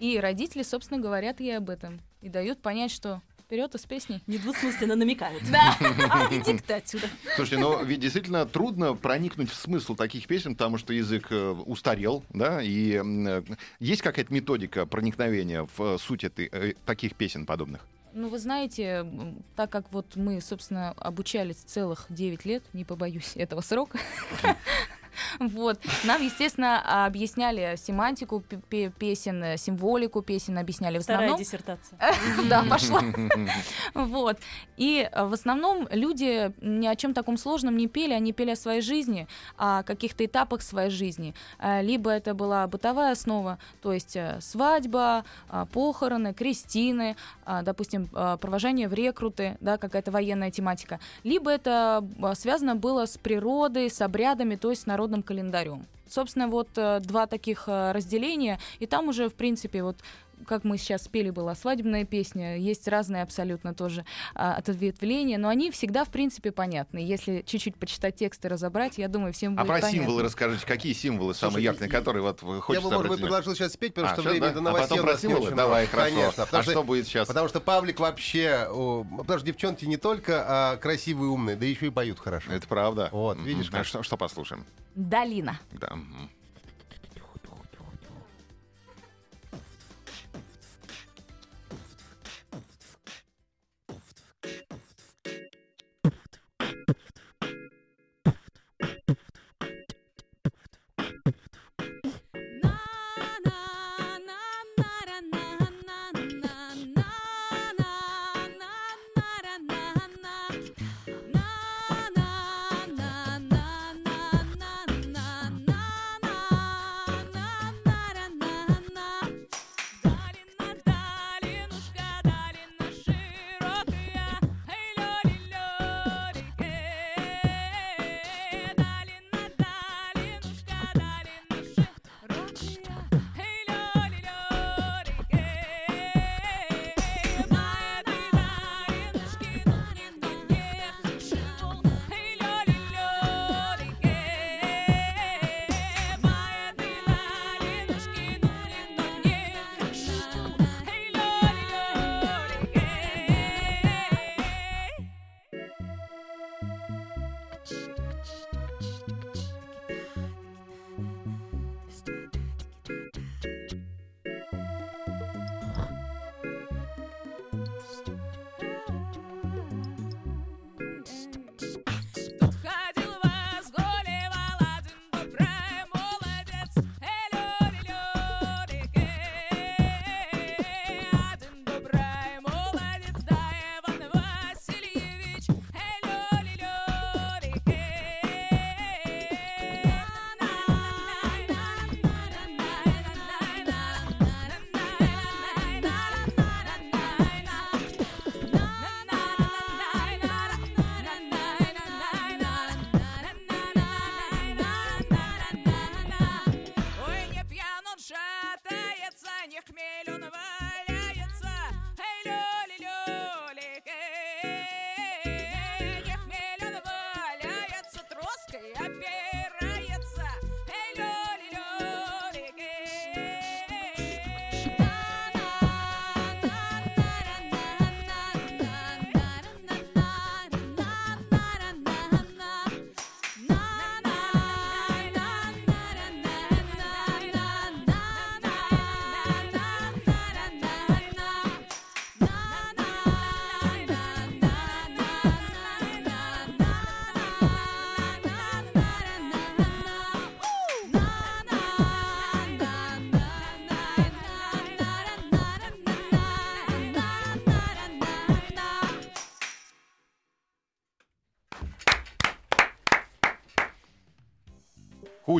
И 0.00 0.18
родители, 0.18 0.62
собственно, 0.62 1.00
говорят 1.00 1.40
ей 1.40 1.56
об 1.58 1.68
этом. 1.68 2.00
И 2.24 2.30
дают 2.30 2.62
понять, 2.62 2.90
что 2.90 3.20
вперед 3.38 3.74
из 3.74 3.82
песни. 3.82 4.22
Недвусмысленно 4.26 4.96
намекают. 4.96 5.42
Да. 5.52 5.76
А, 6.10 6.34
иди 6.34 6.58
ты 6.58 6.72
отсюда. 6.72 7.06
Слушайте, 7.36 7.58
ну 7.58 7.84
ведь 7.84 8.00
действительно 8.00 8.46
трудно 8.46 8.94
проникнуть 8.94 9.50
в 9.50 9.54
смысл 9.54 9.94
таких 9.94 10.26
песен, 10.26 10.54
потому 10.54 10.78
что 10.78 10.94
язык 10.94 11.26
э, 11.30 11.50
устарел, 11.50 12.24
да, 12.30 12.62
и 12.62 12.94
э, 12.94 13.42
есть 13.78 14.00
какая-то 14.00 14.32
методика 14.32 14.86
проникновения 14.86 15.68
в 15.76 15.82
э, 15.82 15.98
суть 15.98 16.24
этой, 16.24 16.76
таких 16.86 17.14
песен 17.14 17.44
подобных? 17.44 17.86
Ну, 18.14 18.30
вы 18.30 18.38
знаете, 18.38 19.06
так 19.54 19.68
как 19.68 19.92
вот 19.92 20.16
мы, 20.16 20.40
собственно, 20.40 20.92
обучались 20.92 21.56
целых 21.56 22.06
9 22.08 22.46
лет, 22.46 22.62
не 22.72 22.86
побоюсь 22.86 23.32
этого 23.34 23.60
срока, 23.60 23.98
вот, 25.40 25.80
нам, 26.04 26.22
естественно, 26.22 27.04
объясняли 27.06 27.76
семантику 27.76 28.40
пе- 28.40 28.60
пе- 28.68 28.90
песен, 28.90 29.42
э, 29.42 29.56
символику 29.56 30.22
песен, 30.22 30.58
объясняли 30.58 30.98
в 30.98 31.02
Вторая 31.02 31.32
основном. 31.32 31.38
диссертация. 31.44 31.98
Да, 32.48 32.62
пошла. 32.68 33.00
Вот. 33.94 34.38
И 34.76 35.08
э, 35.10 35.24
в 35.24 35.32
основном 35.32 35.88
люди 35.90 36.52
ни 36.60 36.86
о 36.86 36.96
чем 36.96 37.14
таком 37.14 37.36
сложном 37.36 37.76
не 37.76 37.86
пели, 37.88 38.12
они 38.12 38.32
пели 38.32 38.50
о 38.50 38.56
своей 38.56 38.80
жизни, 38.80 39.26
о 39.56 39.82
каких-то 39.82 40.24
этапах 40.24 40.62
своей 40.62 40.90
жизни. 40.90 41.34
Э, 41.58 41.82
Либо 41.82 42.10
это 42.10 42.34
была 42.34 42.66
бытовая 42.66 43.12
основа, 43.12 43.58
то 43.82 43.92
есть 43.92 44.16
свадьба, 44.40 45.24
похороны, 45.72 46.32
крестины, 46.34 47.16
допустим, 47.62 48.06
провожание 48.06 48.88
в 48.88 48.94
рекруты, 48.94 49.56
да, 49.60 49.76
какая-то 49.78 50.10
военная 50.10 50.50
тематика. 50.50 51.00
Либо 51.24 51.50
это 51.50 52.04
связано 52.34 52.74
было 52.76 53.06
с 53.06 53.16
природой, 53.18 53.90
с 53.90 54.00
обрядами, 54.00 54.56
то 54.56 54.70
есть 54.70 54.82
с 54.82 54.86
народным 55.04 55.22
календарем. 55.22 55.86
Собственно, 56.08 56.48
вот 56.48 56.68
э, 56.76 57.00
два 57.00 57.26
таких 57.26 57.64
э, 57.66 57.92
разделения, 57.92 58.58
и 58.80 58.86
там 58.86 59.08
уже, 59.08 59.28
в 59.28 59.34
принципе, 59.34 59.82
вот 59.82 59.96
как 60.44 60.64
мы 60.64 60.78
сейчас 60.78 61.04
спели, 61.04 61.30
была 61.30 61.54
свадебная 61.54 62.04
песня, 62.04 62.56
есть 62.58 62.86
разные 62.88 63.22
абсолютно 63.22 63.74
тоже 63.74 64.04
а, 64.34 64.54
ответвления, 64.54 65.38
но 65.38 65.48
они 65.48 65.70
всегда, 65.70 66.04
в 66.04 66.10
принципе, 66.10 66.52
понятны. 66.52 66.98
Если 66.98 67.42
чуть-чуть 67.46 67.76
почитать 67.76 68.16
текст 68.16 68.44
и 68.44 68.48
разобрать, 68.48 68.98
я 68.98 69.08
думаю, 69.08 69.32
всем 69.32 69.54
А 69.54 69.62
будет 69.62 69.66
про 69.66 69.74
понятно. 69.80 69.90
символы 69.98 70.22
расските, 70.22 70.66
какие 70.66 70.92
символы 70.92 71.34
Слушай, 71.34 71.50
самые 71.52 71.64
яркие, 71.64 71.88
и- 71.88 71.90
которые 71.90 72.22
вот 72.22 72.42
вы 72.42 72.56
Я 72.56 72.60
хочется 72.60 72.88
бы, 72.88 72.94
может 72.94 73.08
быть, 73.10 73.20
предложил 73.20 73.54
сейчас 73.54 73.72
спеть, 73.72 73.94
потому 73.94 74.12
А, 74.12 74.14
что 74.14 74.22
щас, 74.22 74.32
время 74.32 74.46
да? 74.48 74.52
до 74.54 74.58
А 74.58 74.62
новостей 74.62 74.88
потом 74.90 74.98
у 75.06 75.10
про 75.10 75.18
символы? 75.18 75.50
Давай, 75.52 75.86
хорошо. 75.86 76.14
Конечно. 76.14 76.44
Потому 76.46 76.60
А 76.60 76.64
что 76.64 76.82
будет 76.84 77.06
сейчас? 77.06 77.28
Потому 77.28 77.48
что 77.48 77.60
Павлик 77.60 78.00
вообще... 78.00 78.66
о, 78.70 79.04
Потому 79.18 79.38
что 79.38 79.46
девчонки 79.46 79.84
не 79.84 79.96
только 79.96 80.44
а, 80.46 80.76
красивые 80.76 81.28
и 81.28 81.30
умные, 81.32 81.56
да 81.56 81.64
еще 81.66 81.86
и 81.86 81.90
поют 81.90 82.18
хорошо. 82.18 82.52
Это 82.52 82.66
правда. 82.68 83.08
Вот, 83.12 83.38
видишь, 83.38 83.68
А 83.70 83.78
как. 83.78 83.86
что, 83.86 84.02
что 84.02 84.16
послушаем? 84.16 84.64
Долина. 84.94 85.58
Да. 85.72 85.88
мгм. 85.94 86.30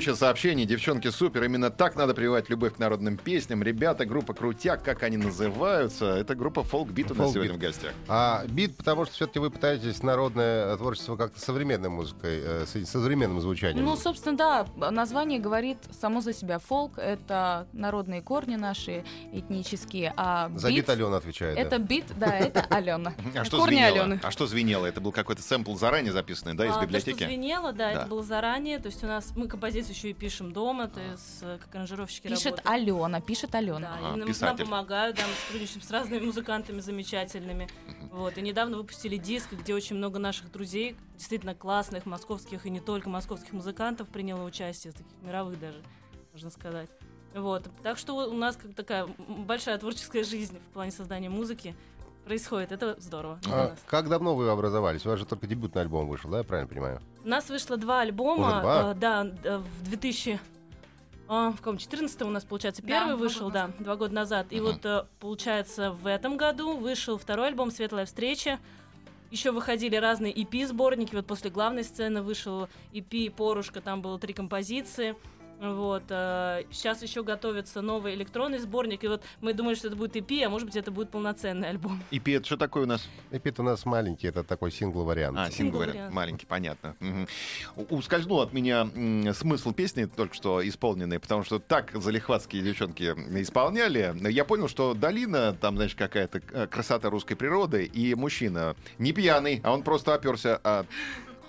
Куча 0.04 0.16
сообщений, 0.16 0.66
девчонки 0.66 1.08
супер, 1.08 1.44
именно 1.44 1.70
так 1.70 1.96
надо 1.96 2.12
прививать 2.12 2.50
любовь 2.50 2.74
к 2.74 2.78
народным 2.78 3.16
песням. 3.16 3.62
Ребята, 3.62 4.04
группа 4.04 4.34
Крутяк, 4.34 4.82
как 4.82 5.02
они 5.02 5.16
называются? 5.16 6.04
Это 6.16 6.34
группа 6.34 6.60
Folk 6.60 6.92
Beat 6.92 7.12
у 7.12 7.14
нас 7.14 7.28
Folk 7.30 7.32
сегодня 7.32 7.54
Beat. 7.54 7.56
в 7.56 7.60
гостях. 7.60 7.92
А 8.06 8.44
бит, 8.46 8.76
потому 8.76 9.06
что 9.06 9.14
все-таки 9.14 9.38
вы 9.38 9.50
пытаетесь 9.50 10.02
народное 10.02 10.76
творчество 10.76 11.16
как-то 11.16 11.40
современной 11.40 11.88
музыкой, 11.88 12.38
э, 12.38 12.66
с 12.66 12.84
современным 12.86 13.40
звучанием. 13.40 13.82
Ну, 13.82 13.96
собственно, 13.96 14.36
да, 14.36 14.66
название 14.90 15.38
говорит 15.38 15.78
само 15.98 16.20
за 16.20 16.34
себя. 16.34 16.58
Фолк— 16.58 16.92
это 16.98 17.66
народные 17.72 18.20
корни 18.20 18.56
наши, 18.56 19.04
этнические, 19.32 20.12
а 20.18 20.50
За 20.54 20.68
бит 20.68 20.76
бит 20.80 20.88
Алена 20.90 21.16
отвечает. 21.16 21.54
да. 21.56 21.62
Это 21.62 21.78
бит, 21.78 22.04
да, 22.18 22.26
это 22.38 22.60
Алена. 22.68 23.14
А 23.34 23.44
что 23.46 23.56
Корни 23.56 23.76
звенело? 23.76 24.00
Алены. 24.02 24.20
А 24.22 24.30
что 24.30 24.46
звенело? 24.46 24.84
Это 24.84 25.00
был 25.00 25.12
какой-то 25.12 25.40
сэмпл 25.40 25.74
заранее 25.76 26.12
записанный, 26.12 26.52
да, 26.52 26.66
из 26.66 26.72
А, 26.72 26.74
То, 26.74 26.82
библиотеки? 26.82 27.16
что 27.16 27.24
звенело, 27.26 27.72
да, 27.72 27.94
Да. 27.94 28.00
это 28.00 28.06
было 28.10 28.22
заранее. 28.22 28.78
То 28.78 28.88
есть 28.88 29.02
у 29.02 29.06
нас 29.06 29.32
мы 29.34 29.48
композицию 29.48 29.93
еще 29.94 30.10
и 30.10 30.12
пишем 30.12 30.52
дома, 30.52 30.88
то 30.88 31.00
есть 31.00 31.38
э, 31.42 31.58
как 31.60 31.74
аранжировщики 31.74 32.28
Пишет 32.28 32.58
работают. 32.58 32.70
Алена, 32.70 33.20
пишет 33.20 33.54
Алена. 33.54 33.98
Да, 34.00 34.14
и 34.14 34.16
нам, 34.18 34.26
писатель. 34.26 34.58
нам 34.58 34.70
помогают, 34.70 35.16
да, 35.16 35.22
мы 35.22 35.34
сотрудничаем 35.44 35.82
с 35.82 35.90
разными 35.90 36.26
музыкантами 36.26 36.80
замечательными. 36.80 37.68
Вот, 38.10 38.36
и 38.36 38.42
недавно 38.42 38.76
выпустили 38.76 39.16
диск, 39.16 39.52
где 39.52 39.74
очень 39.74 39.96
много 39.96 40.18
наших 40.18 40.50
друзей, 40.52 40.96
действительно 41.14 41.54
классных 41.54 42.06
московских 42.06 42.66
и 42.66 42.70
не 42.70 42.80
только 42.80 43.08
московских 43.08 43.52
музыкантов 43.52 44.08
приняло 44.08 44.44
участие, 44.44 44.92
таких 44.92 45.16
мировых 45.22 45.58
даже, 45.58 45.80
можно 46.32 46.50
сказать. 46.50 46.90
Вот, 47.34 47.68
так 47.82 47.98
что 47.98 48.14
у 48.14 48.34
нас 48.34 48.56
как 48.56 48.74
такая 48.74 49.08
большая 49.18 49.78
творческая 49.78 50.22
жизнь 50.22 50.58
в 50.58 50.72
плане 50.72 50.92
создания 50.92 51.28
музыки 51.28 51.74
происходит. 52.24 52.72
Это 52.72 52.96
здорово 52.98 53.38
А 53.50 53.74
как 53.86 54.08
давно 54.08 54.34
вы 54.34 54.48
образовались? 54.48 55.04
У 55.06 55.08
вас 55.10 55.18
же 55.18 55.26
только 55.26 55.46
дебютный 55.46 55.82
альбом 55.82 56.08
вышел, 56.08 56.30
да, 56.30 56.38
я 56.38 56.44
правильно 56.44 56.68
понимаю? 56.68 57.00
У 57.24 57.28
нас 57.28 57.48
вышло 57.48 57.76
два 57.76 58.00
альбома. 58.00 58.48
Уже 58.48 58.60
два? 58.60 58.92
э, 58.92 58.94
да, 58.94 59.26
э, 59.44 59.58
в 59.58 59.82
2000... 59.84 60.40
а, 61.28 61.50
в 61.52 61.56
каком 61.56 61.78
14 61.78 62.22
у 62.22 62.30
нас, 62.30 62.44
получается, 62.44 62.82
Да, 62.82 62.88
первый 62.88 63.10
два 63.10 63.16
вышел, 63.16 63.50
да, 63.50 63.70
два 63.78 63.96
года 63.96 64.14
назад. 64.14 64.46
И 64.50 64.60
Мгм. 64.60 64.66
вот, 64.72 64.84
э, 64.84 65.04
получается, 65.20 65.90
в 65.92 66.06
этом 66.06 66.36
году 66.36 66.76
вышел 66.76 67.18
второй 67.18 67.48
альбом 67.48 67.70
«Светлая 67.70 68.06
встреча». 68.06 68.58
Еще 69.30 69.50
выходили 69.50 69.96
разные 69.96 70.32
EP-сборники. 70.32 71.14
Вот 71.16 71.26
после 71.26 71.50
главной 71.50 71.82
сцены 71.82 72.22
вышел 72.22 72.68
EP 72.92 73.30
«Порушка», 73.30 73.80
там 73.80 74.00
было 74.00 74.18
три 74.18 74.32
композиции. 74.32 75.16
Вот. 75.60 76.02
э, 76.10 76.62
Сейчас 76.70 77.02
еще 77.02 77.22
готовится 77.22 77.80
новый 77.80 78.14
электронный 78.14 78.58
сборник. 78.58 79.04
И 79.04 79.08
вот 79.08 79.22
мы 79.40 79.52
думали, 79.54 79.74
что 79.74 79.88
это 79.88 79.96
будет 79.96 80.16
EP, 80.16 80.42
а 80.44 80.48
может 80.50 80.66
быть, 80.66 80.76
это 80.76 80.90
будет 80.90 81.10
полноценный 81.10 81.68
альбом. 81.70 82.02
И 82.10 82.18
это 82.30 82.44
что 82.44 82.56
такое 82.56 82.84
у 82.84 82.86
нас? 82.86 83.08
Эпит 83.30 83.58
у 83.60 83.62
нас 83.62 83.84
маленький, 83.86 84.26
это 84.26 84.42
такой 84.44 84.70
сингл-вариант. 84.72 85.38
А, 85.38 85.44
Сингл 85.46 85.56
сингл 85.56 85.78
вариант. 85.78 85.94
вариант. 85.96 86.14
Маленький, 86.14 86.46
понятно. 86.46 86.96
Мгм. 87.00 87.28
У- 87.76 87.96
Ускользнул 87.96 88.40
от 88.40 88.52
меня 88.52 88.86
смысл 89.34 89.72
песни, 89.72 90.04
только 90.06 90.34
что 90.34 90.66
исполненной, 90.66 91.18
потому 91.20 91.44
что 91.44 91.58
так 91.58 91.92
залихватские 91.94 92.62
девчонки 92.62 93.14
исполняли. 93.40 94.14
Я 94.30 94.44
понял, 94.44 94.68
что 94.68 94.94
долина, 94.94 95.52
там, 95.54 95.76
знаешь, 95.76 95.94
какая-то 95.94 96.42
э, 96.52 96.66
красота 96.66 97.08
русской 97.10 97.34
природы, 97.36 97.84
и 97.84 98.14
мужчина 98.14 98.76
не 98.98 99.12
пьяный, 99.12 99.60
а 99.64 99.72
он 99.72 99.82
просто 99.82 100.14
оперся 100.14 100.56
о 100.62 100.84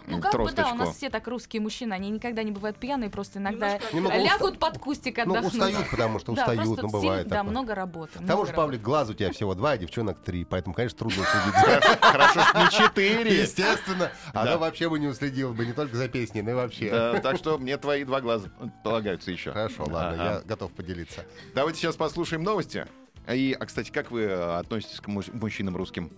Ну 0.08 0.20
как 0.22 0.32
бы 0.34 0.38
да, 0.38 0.44
у 0.44 0.48
тросточку. 0.50 0.76
нас 0.78 0.96
все 0.98 1.10
так 1.10 1.28
русские 1.28 1.62
мужчины, 1.62 1.94
они 1.94 2.10
никогда 2.10 2.44
не 2.44 2.52
бывают 2.52 2.78
пьяные, 2.78 3.10
просто 3.10 3.40
иногда 3.40 3.80
Немного 3.92 4.18
лягут 4.18 4.60
под 4.60 4.78
кустик 4.78 5.18
Ну, 5.26 5.34
отдохнуть. 5.34 5.54
устают, 5.54 5.90
потому 5.90 6.20
что 6.20 6.34
Да, 6.34 6.42
устают, 6.44 6.64
просто 6.66 6.84
ну, 6.84 6.90
бывает 6.90 7.28
Да, 7.28 7.44
много 7.44 7.76
работы. 7.76 8.12
К 8.14 8.18
тому 8.18 8.26
много 8.28 8.46
же, 8.46 8.52
работы. 8.52 8.56
Павлик, 8.56 8.82
глаз 8.82 9.10
у 9.10 9.14
тебя 9.14 9.32
всего 9.32 9.56
два, 9.56 9.72
а 9.72 9.78
девчонок 9.78 10.20
три, 10.20 10.46
поэтому, 10.46 10.76
конечно, 10.76 10.98
трудно 11.00 11.24
следить. 11.32 12.00
Хорошо, 12.02 12.42
что 12.42 12.60
не 12.64 12.70
четыре. 12.72 13.42
Естественно. 13.42 14.12
Да. 14.34 14.42
Она 14.42 14.58
вообще 14.58 14.90
бы 14.90 15.00
не 15.00 15.08
уследила 15.08 15.54
бы 15.54 15.66
не 15.66 15.74
только 15.74 15.96
за 15.98 16.08
песней, 16.08 16.42
но 16.42 16.52
и 16.52 16.54
вообще. 16.54 16.90
Да, 16.92 17.20
так 17.20 17.38
что 17.38 17.58
мне 17.58 17.78
твои 17.78 18.04
два 18.04 18.22
глаза 18.22 18.50
полагаются 18.84 19.32
еще. 19.32 19.52
Хорошо, 19.52 19.86
ладно, 19.88 20.22
я 20.22 20.42
готов 20.46 20.72
поделиться. 20.72 21.26
Давайте 21.54 21.80
сейчас 21.80 21.96
послушаем 21.96 22.44
новости. 22.44 22.86
И, 23.32 23.58
а, 23.60 23.66
кстати, 23.66 23.90
как 23.92 24.12
вы 24.12 24.22
э, 24.22 24.58
относитесь 24.60 25.00
к 25.00 25.08
муж- 25.08 25.30
мужчинам 25.34 25.76
русским? 25.76 26.12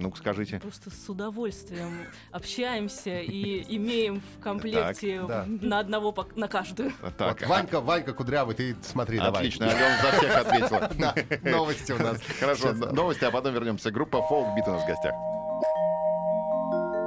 Ну-ка, 0.00 0.16
скажите. 0.16 0.58
Просто 0.58 0.90
с 0.90 1.08
удовольствием 1.08 2.06
общаемся 2.32 3.20
и 3.20 3.64
имеем 3.76 4.20
в 4.20 4.42
комплекте 4.42 5.20
Так, 5.20 5.28
да. 5.28 5.44
на 5.46 5.78
одного 5.78 6.14
на 6.36 6.48
каждую. 6.48 6.92
Так, 7.18 7.40
Вот, 7.40 7.48
Ванька, 7.48 7.80
Ванька 7.80 8.12
Кудрявый, 8.14 8.54
ты 8.56 8.74
смотри, 8.82 9.18
давай. 9.18 9.42
Отлично, 9.42 9.66
Алена 9.70 10.02
за 10.02 10.10
всех 10.18 10.36
ответила. 10.36 10.90
Да, 11.00 11.14
новости 11.50 11.92
у 11.92 11.98
нас. 11.98 12.18
Хорошо, 12.40 12.74
Сейчас, 12.74 12.92
новости, 12.92 13.24
а 13.24 13.30
потом 13.30 13.54
вернемся. 13.54 13.90
Группа 13.90 14.16
Folk 14.18 14.54
Beat 14.56 14.68
у 14.68 14.72
нас 14.72 14.82
в 14.82 14.86
гостях. 14.86 15.14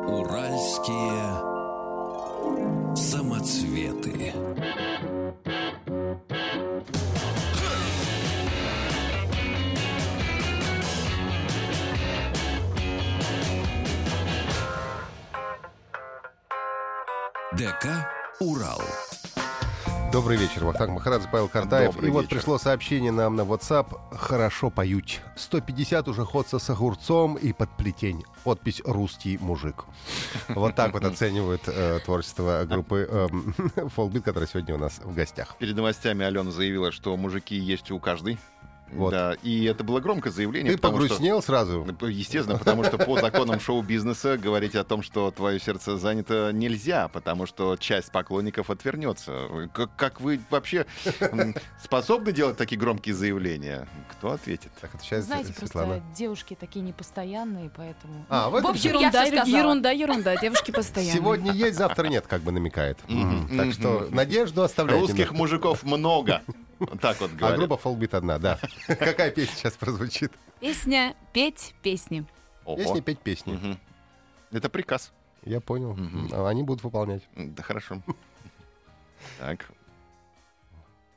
Уральские 0.07 1.53
самоцветы. 2.95 4.33
ДК 17.63 18.05
«Урал». 18.41 18.81
Добрый 20.11 20.35
вечер, 20.35 20.65
Вахтанг 20.65 20.91
Махарадзе, 20.91 21.29
Павел 21.31 21.47
Картаев. 21.47 21.93
Добрый 21.93 22.09
и 22.09 22.11
вот 22.11 22.23
вечер. 22.23 22.35
пришло 22.35 22.57
сообщение 22.57 23.13
нам 23.13 23.37
на 23.37 23.43
WhatsApp. 23.43 23.87
Хорошо 24.17 24.69
поють. 24.69 25.21
150 25.37 26.09
уже 26.09 26.25
ходца 26.25 26.59
с 26.59 26.69
огурцом 26.69 27.35
и 27.35 27.53
под 27.53 27.69
плетень. 27.77 28.25
Подпись 28.43 28.81
«Русский 28.83 29.37
мужик». 29.37 29.85
Вот 30.49 30.75
так 30.75 30.91
вот 30.91 31.05
оценивают 31.05 31.61
э, 31.67 32.01
творчество 32.03 32.65
группы 32.65 33.07
Folkbeat, 33.95 34.23
которая 34.23 34.49
сегодня 34.49 34.75
у 34.75 34.77
нас 34.77 34.99
в 35.01 35.15
гостях. 35.15 35.55
Перед 35.57 35.77
новостями 35.77 36.25
Алена 36.25 36.51
заявила, 36.51 36.91
что 36.91 37.15
мужики 37.15 37.55
есть 37.55 37.91
у 37.91 37.99
каждой. 38.01 38.37
Вот. 38.91 39.11
Да, 39.11 39.33
и 39.41 39.63
это 39.65 39.83
было 39.83 39.99
громкое 39.99 40.29
заявление. 40.31 40.71
Ты 40.73 40.77
потому 40.77 40.97
что- 40.99 41.03
погрустнел 41.09 41.41
сразу? 41.41 41.85
Естественно, 42.01 42.59
потому 42.59 42.83
что 42.83 42.97
по 42.99 43.19
законам 43.19 43.59
шоу-бизнеса 43.59 44.37
говорить 44.37 44.75
о 44.75 44.83
том, 44.83 45.01
что 45.01 45.31
твое 45.31 45.59
сердце 45.59 45.97
занято, 45.97 46.51
нельзя, 46.53 47.07
потому 47.07 47.45
что 47.47 47.75
часть 47.77 48.11
поклонников 48.11 48.69
отвернется. 48.69 49.69
Как, 49.73 49.95
как 49.95 50.21
вы 50.21 50.39
вообще 50.51 50.85
способны 51.83 52.31
делать 52.31 52.57
такие 52.57 52.77
громкие 52.79 53.15
заявления? 53.15 53.87
Кто 54.11 54.31
ответит? 54.31 54.71
Так, 54.79 54.93
отвечает 54.95 55.23
Знаете, 55.25 55.53
Светлана. 55.57 55.87
просто 55.95 56.03
девушки 56.15 56.57
такие 56.59 56.81
непостоянные, 56.81 57.71
поэтому... 57.75 58.25
А, 58.29 58.49
в 58.49 58.55
этом 58.55 58.71
общем, 58.71 58.91
дело. 58.91 59.01
я 59.01 59.07
Ерунда, 59.23 59.33
ерунда, 59.43 59.91
ерунда. 59.91 60.35
Девушки 60.37 60.71
постоянно. 60.75 61.13
Сегодня 61.13 61.51
есть, 61.51 61.77
завтра 61.77 62.07
нет, 62.07 62.27
как 62.27 62.41
бы 62.41 62.51
намекает. 62.51 62.99
Так 63.57 63.73
что 63.73 64.07
надежду 64.11 64.63
оставляйте. 64.63 65.01
Русских 65.01 65.31
мужиков 65.31 65.83
много. 65.83 66.41
Так 67.01 67.19
вот 67.21 67.31
А 67.31 67.35
говорят. 67.35 67.59
группа 67.59 67.73
Folkbeat 67.73 68.15
одна, 68.15 68.39
да. 68.39 68.59
Какая 68.87 69.31
песня 69.31 69.55
сейчас 69.55 69.73
прозвучит? 69.73 70.31
Песня 70.59 71.15
«Петь 71.33 71.75
песни». 71.81 72.25
Ого. 72.65 72.77
Песни 72.77 73.01
петь 73.01 73.19
песни. 73.19 73.77
Это 74.51 74.69
приказ. 74.69 75.11
Я 75.43 75.59
понял. 75.59 75.97
А 76.31 76.47
Они 76.47 76.63
будут 76.63 76.83
выполнять. 76.83 77.23
Да 77.35 77.63
хорошо. 77.63 78.01
Так. 79.39 79.69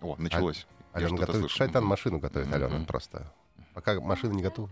О, 0.00 0.14
началось. 0.16 0.66
Я 0.94 1.06
Алена 1.06 1.16
готовит. 1.18 1.50
Шайтан 1.50 1.84
машину 1.84 2.18
готовит, 2.20 2.52
Алена, 2.52 2.84
просто. 2.84 3.32
Пока 3.74 4.00
машина 4.00 4.32
не 4.32 4.42
готова. 4.42 4.70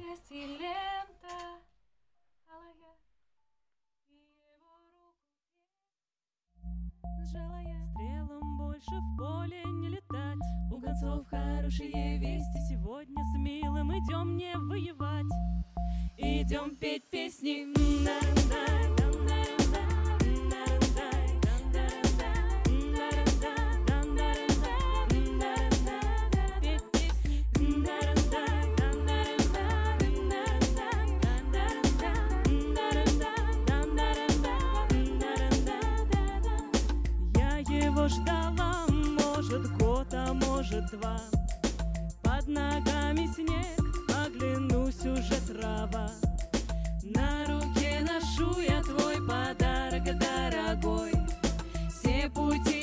Хорошие 11.34 12.18
вести. 12.18 12.58
Сегодня 12.68 13.22
с 13.24 13.38
милым 13.38 13.92
идем 13.92 14.36
не 14.36 14.54
воевать. 14.56 15.26
Идем 16.16 16.76
петь 16.76 17.10
песни. 17.10 17.66
Петь 17.74 18.83
может 40.74 40.90
два. 40.90 41.16
Под 42.22 42.48
ногами 42.48 43.28
снег, 43.34 43.80
оглянусь 44.26 45.04
уже 45.04 45.40
трава. 45.46 46.10
На 47.02 47.44
руке 47.46 48.00
ношу 48.00 48.60
я 48.60 48.82
твой 48.82 49.16
подарок 49.26 50.04
дорогой. 50.18 51.12
Все 51.90 52.28
пути 52.30 52.73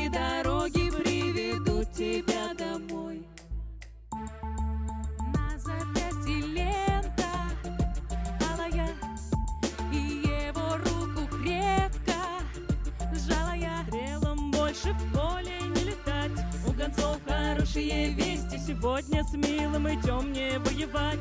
хорошие 17.81 18.09
вести. 18.11 18.57
Сегодня 18.57 19.23
с 19.23 19.33
милым 19.33 19.87
идем 19.89 20.31
не 20.31 20.59
воевать. 20.59 21.19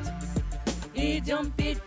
Идем 0.95 1.51
петь 1.53 1.79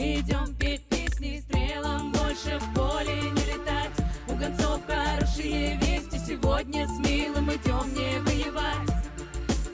Идем 0.00 0.54
петь 0.54 0.84
песни 0.84 1.40
Стрелам 1.40 2.12
больше 2.12 2.56
в 2.60 2.72
поле 2.72 3.20
не 3.20 3.52
летать. 3.52 3.90
У 4.28 4.36
гонцов 4.36 4.80
хорошие 4.86 5.76
вести 5.78 6.18
Сегодня 6.24 6.86
с 6.86 7.00
милым 7.00 7.50
идем 7.50 7.92
не 7.94 8.20
воевать. 8.20 8.90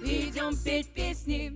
Идем 0.03 0.57
петь 0.65 0.89
песни 0.95 1.55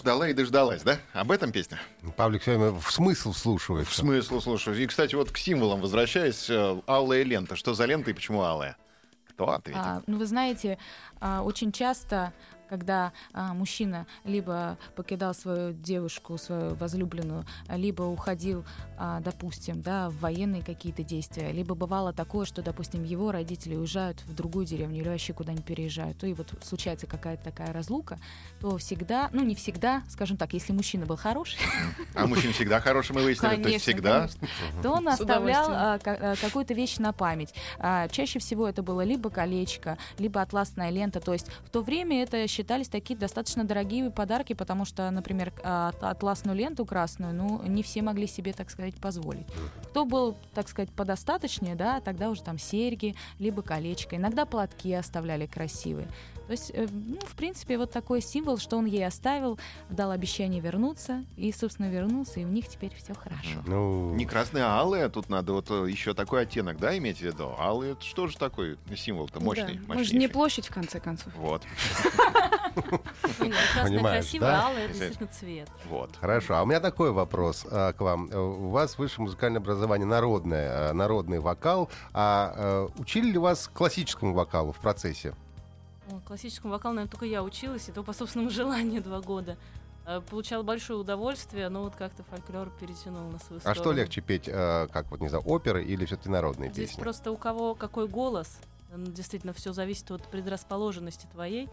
Ждала, 0.00 0.30
и 0.30 0.32
дождалась, 0.32 0.82
да? 0.82 0.98
Об 1.12 1.30
этом 1.30 1.52
песня? 1.52 1.78
Павлик 2.16 2.40
все 2.40 2.56
время 2.56 2.72
в 2.80 2.90
смысл 2.90 3.32
вслушивается. 3.32 3.92
В 3.92 3.94
смысле, 3.94 4.40
слушай. 4.40 4.82
И, 4.82 4.86
кстати, 4.86 5.14
вот 5.14 5.30
к 5.30 5.36
символам 5.36 5.82
возвращаясь, 5.82 6.48
э, 6.48 6.80
алая 6.86 7.22
лента. 7.22 7.54
Что 7.54 7.74
за 7.74 7.84
лента 7.84 8.10
и 8.10 8.14
почему 8.14 8.40
алая? 8.42 8.78
Кто 9.28 9.50
ответит? 9.50 9.78
А, 9.78 10.02
ну, 10.06 10.16
вы 10.16 10.24
знаете, 10.24 10.78
а, 11.20 11.42
очень 11.42 11.70
часто, 11.70 12.32
когда 12.70 13.12
а, 13.32 13.52
мужчина 13.52 14.06
либо 14.24 14.78
покидал 14.94 15.34
свою 15.34 15.72
девушку, 15.72 16.38
свою 16.38 16.74
возлюбленную, 16.76 17.44
либо 17.68 18.02
уходил, 18.02 18.64
а, 18.96 19.20
допустим, 19.20 19.82
да, 19.82 20.08
в 20.08 20.20
военные 20.20 20.62
какие-то 20.62 21.02
действия, 21.02 21.50
либо 21.50 21.74
бывало 21.74 22.12
такое, 22.12 22.46
что, 22.46 22.62
допустим, 22.62 23.02
его 23.02 23.32
родители 23.32 23.74
уезжают 23.74 24.22
в 24.22 24.34
другую 24.34 24.66
деревню 24.66 25.00
или 25.00 25.08
вообще 25.08 25.32
куда-нибудь 25.32 25.64
переезжают, 25.64 26.16
то 26.16 26.26
и 26.26 26.32
вот 26.32 26.52
случается 26.62 27.08
какая-то 27.08 27.42
такая 27.42 27.72
разлука, 27.72 28.18
то 28.60 28.78
всегда, 28.78 29.30
ну, 29.32 29.42
не 29.42 29.56
всегда, 29.56 30.04
скажем 30.08 30.36
так, 30.36 30.52
если 30.52 30.72
мужчина 30.72 31.06
был 31.06 31.16
хороший, 31.16 31.58
А 32.14 32.26
мужчин 32.26 32.52
всегда 32.52 32.80
хороший, 32.80 33.12
мы 33.12 33.22
выяснили. 33.22 33.62
То 33.62 33.68
есть 33.68 33.82
всегда. 33.82 34.28
конечно. 34.28 34.82
то 34.82 34.92
он 34.92 35.08
оставлял 35.08 35.66
а, 35.70 35.98
а, 36.04 36.36
какую-то 36.36 36.74
вещь 36.74 36.98
на 36.98 37.12
память. 37.12 37.52
А, 37.78 38.08
Чаще 38.08 38.38
всего 38.38 38.68
это 38.68 38.82
было 38.82 39.02
либо 39.02 39.30
колечко, 39.30 39.98
либо 40.18 40.40
атласная 40.40 40.90
лента. 40.90 41.20
То 41.20 41.32
есть 41.32 41.48
в 41.64 41.70
то 41.70 41.82
время 41.82 42.22
это 42.22 42.46
считались 42.60 42.88
такие 42.88 43.18
достаточно 43.18 43.64
дорогие 43.64 44.10
подарки, 44.10 44.52
потому 44.52 44.84
что, 44.84 45.10
например, 45.10 45.50
а, 45.62 45.92
атласную 46.02 46.56
ленту 46.58 46.84
красную, 46.84 47.32
ну, 47.32 47.62
не 47.62 47.82
все 47.82 48.02
могли 48.02 48.26
себе, 48.26 48.52
так 48.52 48.68
сказать, 48.68 48.94
позволить. 48.96 49.46
Кто 49.84 50.04
был, 50.04 50.36
так 50.52 50.68
сказать, 50.68 50.90
подостаточнее, 50.90 51.74
да, 51.74 52.00
тогда 52.00 52.28
уже 52.28 52.42
там 52.42 52.58
серьги, 52.58 53.14
либо 53.38 53.62
колечко. 53.62 54.16
Иногда 54.16 54.44
платки 54.44 54.92
оставляли 54.92 55.46
красивые. 55.46 56.08
То 56.50 56.54
есть, 56.54 56.72
э, 56.74 56.88
ну, 56.90 57.20
в 57.20 57.36
принципе, 57.36 57.78
вот 57.78 57.92
такой 57.92 58.20
символ, 58.20 58.58
что 58.58 58.76
он 58.76 58.84
ей 58.84 59.06
оставил, 59.06 59.56
дал 59.88 60.10
обещание 60.10 60.60
вернуться, 60.60 61.24
и, 61.36 61.52
собственно, 61.52 61.88
вернулся, 61.88 62.40
и 62.40 62.44
у 62.44 62.48
них 62.48 62.66
теперь 62.66 62.92
все 62.92 63.14
хорошо. 63.14 63.62
Ну, 63.68 64.16
Не 64.16 64.26
красные, 64.26 64.64
а 64.64 64.80
алые. 64.80 65.08
Тут 65.10 65.28
надо 65.28 65.52
вот 65.52 65.70
э, 65.70 65.88
еще 65.88 66.12
такой 66.12 66.42
оттенок, 66.42 66.80
да, 66.80 66.98
иметь 66.98 67.18
в 67.18 67.20
виду. 67.20 67.54
Алые, 67.56 67.92
это 67.92 68.02
что 68.02 68.26
же 68.26 68.36
такой 68.36 68.78
символ-то 68.96 69.38
мощный, 69.38 69.74
Да. 69.74 69.94
Мощнейший. 69.94 70.18
не 70.18 70.26
площадь, 70.26 70.66
в 70.66 70.74
конце 70.74 70.98
концов. 70.98 71.32
Вот, 71.36 71.62
да? 74.40 74.66
алое 74.66 74.86
это 74.86 74.94
действительно 74.94 75.28
цвет. 75.28 75.68
вот. 75.84 76.16
Хорошо, 76.16 76.56
а 76.56 76.64
у 76.64 76.66
меня 76.66 76.80
такой 76.80 77.12
вопрос 77.12 77.64
а, 77.70 77.92
к 77.92 78.00
вам. 78.00 78.28
Э, 78.28 78.36
У 78.36 78.70
вас 78.70 78.98
высшее 78.98 79.22
музыкальное 79.22 79.60
образование 79.60 80.08
народное, 80.08 80.90
э, 80.90 80.92
народный 80.94 81.38
вокал. 81.38 81.88
А 82.12 82.88
э, 82.96 83.00
учили 83.00 83.30
ли 83.30 83.38
вас 83.38 83.70
классическому 83.72 84.34
вокалу 84.34 84.72
в 84.72 84.78
процессе? 84.80 85.32
О, 86.10 86.20
Классическому 86.26 86.72
вокалу, 86.72 86.94
наверное, 86.94 87.10
только 87.10 87.26
я 87.26 87.42
училась, 87.42 87.88
и 87.88 87.92
то 87.92 88.02
по 88.02 88.12
собственному 88.12 88.50
желанию 88.60 89.02
два 89.02 89.20
года. 89.20 89.56
Э, 90.06 90.20
Получала 90.30 90.62
большое 90.62 90.98
удовольствие, 90.98 91.68
но 91.68 91.82
вот 91.82 91.94
как-то 91.96 92.22
фольклор 92.24 92.70
перетянул 92.80 93.30
на 93.30 93.38
свою 93.38 93.60
А 93.64 93.74
что 93.74 93.82
сторону. 93.82 93.98
легче 94.00 94.20
петь, 94.20 94.48
э, 94.48 94.88
как 94.92 95.10
вот, 95.10 95.20
не 95.20 95.28
знаю, 95.28 95.44
оперы 95.46 95.84
или 95.84 96.04
все-таки 96.04 96.28
народные 96.28 96.70
Здесь 96.72 96.90
песни? 96.90 97.02
просто 97.02 97.30
у 97.30 97.36
кого 97.36 97.74
какой 97.74 98.08
голос. 98.08 98.58
Действительно, 98.96 99.52
все 99.52 99.72
зависит 99.72 100.10
от 100.10 100.22
предрасположенности 100.28 101.26
твоей. 101.32 101.68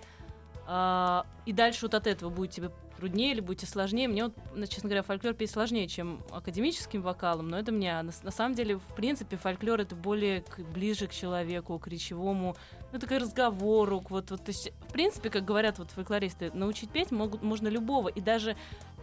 А, 0.68 1.26
и 1.46 1.54
дальше 1.54 1.86
вот 1.86 1.94
от 1.96 2.06
этого 2.06 2.30
будет 2.30 2.52
тебе 2.52 2.70
труднее 2.98 3.32
или 3.32 3.40
будет 3.40 3.60
тебе 3.60 3.70
сложнее. 3.70 4.08
Мне 4.08 4.26
вот, 4.26 4.34
ну, 4.56 4.66
честно 4.66 4.90
говоря, 4.90 5.04
фольклор 5.04 5.34
петь 5.34 5.52
сложнее, 5.52 5.88
чем 5.88 6.22
академическим 6.32 7.02
вокалом, 7.02 7.50
но 7.50 7.58
это 7.58 7.72
мне. 7.72 7.98
а 8.00 8.04
На, 8.04 8.12
на 8.24 8.32
самом 8.32 8.56
деле, 8.56 8.78
в 8.78 8.96
принципе, 8.96 9.38
фольклор 9.38 9.80
это 9.82 9.96
более 9.96 10.42
к- 10.42 10.60
ближе 10.74 11.08
к 11.08 11.12
человеку, 11.12 11.78
к 11.80 11.88
речевому, 11.88 12.56
ну, 12.92 12.98
это 12.98 13.08
к 13.08 13.12
разговору, 13.12 14.02
к 14.02 14.12
вот, 14.12 14.32
вот, 14.32 14.44
то 14.44 14.50
есть, 14.50 14.72
в 14.88 14.92
принципе, 14.92 15.30
как 15.30 15.46
говорят 15.46 15.78
вот 15.80 15.92
фольклористы, 15.92 16.52
научить 16.54 16.90
петь 16.90 17.12
могут, 17.12 17.44
можно 17.44 17.68
любого, 17.68 18.10
и 18.10 18.20
даже 18.22 18.56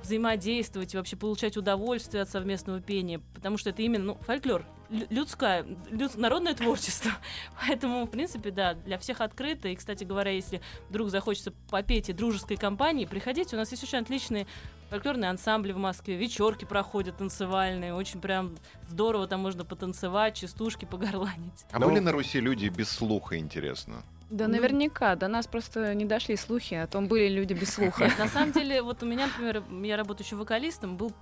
взаимодействовать 0.03 0.95
и 0.95 0.97
вообще 0.97 1.17
получать 1.17 1.57
удовольствие 1.57 2.23
от 2.23 2.29
совместного 2.29 2.81
пения, 2.81 3.21
потому 3.35 3.57
что 3.57 3.71
это 3.71 3.83
именно 3.83 4.05
ну, 4.05 4.15
фольклор, 4.17 4.67
людское, 4.91 5.65
люд- 5.91 6.17
народное 6.17 6.55
творчество. 6.55 7.11
Поэтому, 7.67 8.05
в 8.07 8.11
принципе, 8.11 8.51
да, 8.51 8.75
для 8.75 8.99
всех 8.99 9.21
открыто. 9.21 9.69
И, 9.69 9.77
кстати 9.77 10.05
говоря, 10.05 10.31
если 10.31 10.61
вдруг 10.89 11.11
захочется 11.11 11.53
попеть 11.71 12.09
и 12.09 12.13
дружеской 12.13 12.57
компании, 12.57 13.05
приходите. 13.07 13.57
У 13.57 13.59
нас 13.59 13.71
есть 13.71 13.83
очень 13.83 13.99
отличные 13.99 14.47
фольклорные 14.91 15.31
ансамбли 15.31 15.73
в 15.73 15.79
Москве, 15.79 16.17
вечерки 16.17 16.65
проходят 16.67 17.17
танцевальные, 17.17 17.95
очень 17.95 18.21
прям 18.21 18.55
здорово, 18.89 19.27
там 19.27 19.41
можно 19.41 19.65
потанцевать, 19.65 20.37
частушки 20.37 20.85
погорланить. 20.85 21.65
А 21.73 21.79
Ну- 21.79 21.89
были 21.89 21.99
на 22.01 22.13
Руси 22.13 22.39
люди 22.41 22.69
без 22.69 22.91
слуха, 22.91 23.37
интересно? 23.39 24.05
Да, 24.31 24.47
Ну. 24.47 24.55
наверняка. 24.55 25.17
До 25.17 25.29
нас 25.29 25.47
просто 25.47 25.95
не 25.95 26.05
дошли 26.05 26.37
слухи, 26.37 26.75
о 26.75 26.87
том 26.87 27.09
были 27.09 27.29
люди 27.29 27.53
без 27.53 27.75
слуха. 27.75 28.05
Нет, 28.05 28.19
на 28.19 28.29
самом 28.29 28.53
деле, 28.53 28.83
вот 28.83 29.03
у 29.03 29.07
меня, 29.07 29.27
например, 29.27 29.63
я 29.85 29.97
работаю 29.97 30.25
еще 30.27 30.37
вокалистом, 30.37 30.97
был, 30.97 31.13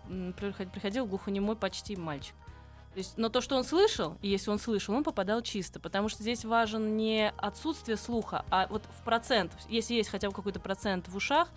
приходил 0.73 1.07
глухонемой 1.07 1.57
почти 1.57 1.97
мальчик. 1.97 2.35
То 2.93 2.99
есть, 2.99 3.17
но 3.17 3.31
то, 3.31 3.41
что 3.41 3.57
он 3.57 3.65
слышал, 3.65 4.19
и 4.21 4.29
если 4.29 4.51
он 4.51 4.59
слышал, 4.59 4.95
он 4.95 5.03
попадал 5.03 5.41
чисто, 5.41 5.81
потому 5.81 6.11
что 6.11 6.23
здесь 6.23 6.45
важен 6.45 6.97
не 6.97 7.33
отсутствие 7.39 7.97
слуха, 7.97 8.45
а 8.51 8.67
вот 8.69 8.83
в 9.01 9.05
процент. 9.05 9.53
Если 9.71 9.95
есть 9.95 10.11
хотя 10.11 10.29
бы 10.29 10.35
какой-то 10.35 10.61
процент 10.61 11.09
в 11.09 11.17
ушах, 11.17 11.49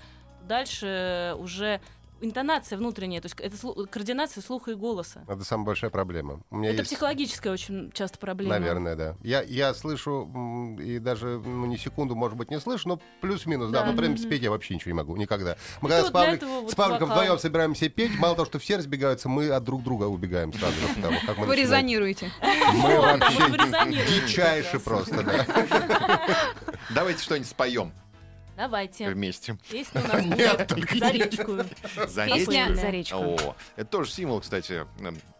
дальше 0.48 1.36
уже 1.38 1.82
интонация 2.22 2.78
внутренняя, 2.78 3.22
то 3.22 3.26
есть 3.28 3.36
это 3.40 3.56
слу- 3.56 3.86
координация 3.88 4.42
слуха 4.42 4.72
и 4.72 4.76
голоса. 4.76 5.24
Это 5.28 5.44
самая 5.44 5.66
большая 5.68 5.90
проблема. 5.92 6.40
У 6.50 6.58
меня 6.58 6.70
Это 6.70 6.80
есть... 6.80 6.90
психологическая 6.92 7.52
очень 7.54 7.92
часто 7.92 8.18
проблема. 8.18 8.58
Наверное, 8.58 8.96
да. 8.96 9.16
Я, 9.22 9.42
я 9.44 9.74
слышу, 9.74 10.76
и 10.82 11.00
даже 11.00 11.40
ну, 11.40 11.66
не 11.66 11.78
секунду, 11.78 12.16
может 12.16 12.38
быть, 12.38 12.50
не 12.52 12.60
слышу, 12.60 12.88
но 12.90 13.00
плюс-минус, 13.22 13.70
да. 13.72 13.82
Да. 13.84 13.92
Но 13.92 13.98
прям 13.98 14.12
Мгм. 14.12 14.18
спеть 14.20 14.42
я 14.42 14.50
вообще 14.52 14.76
ничего 14.76 14.90
не 14.92 14.96
могу, 14.98 15.16
никогда. 15.18 15.58
Мы 15.82 15.90
И 15.90 15.92
когда 15.92 16.08
с, 16.08 16.12
Павлик- 16.12 16.46
вот 16.46 16.72
с 16.72 16.76
Павликом 16.76 17.10
вокал. 17.10 17.24
вдвоем 17.24 17.40
собираемся 17.40 17.90
петь, 17.90 18.18
мало 18.18 18.36
того, 18.36 18.46
что 18.46 18.60
все 18.60 18.78
разбегаются, 18.78 19.28
мы 19.30 19.50
от 19.50 19.64
друг 19.64 19.84
друга 19.84 20.06
убегаем 20.06 20.54
сразу. 20.54 20.74
же, 20.74 20.88
потому 20.96 21.18
как 21.26 21.38
мы 21.38 21.46
Вы 21.46 21.56
начинаем. 21.56 21.58
резонируете. 21.86 22.32
Мы 22.74 23.00
вообще 23.02 24.22
дичайше 24.22 24.80
просто, 24.80 25.22
да. 25.24 26.22
Давайте 26.94 27.22
что-нибудь 27.24 27.50
споем. 27.50 27.92
Давайте. 28.56 29.10
вместе. 29.10 29.58
Песня 29.70 30.02
у 30.04 30.08
нас 30.08 30.26
Нет, 30.38 30.74
будет 30.74 31.00
за 31.00 31.10
речку. 31.12 31.52
За 32.08 32.26
Песня 32.26 32.68
речку. 32.68 32.82
«За 32.82 32.90
речку». 32.90 33.18
О, 33.18 33.56
это 33.76 33.90
тоже 33.90 34.12
символ, 34.12 34.42
кстати. 34.42 34.86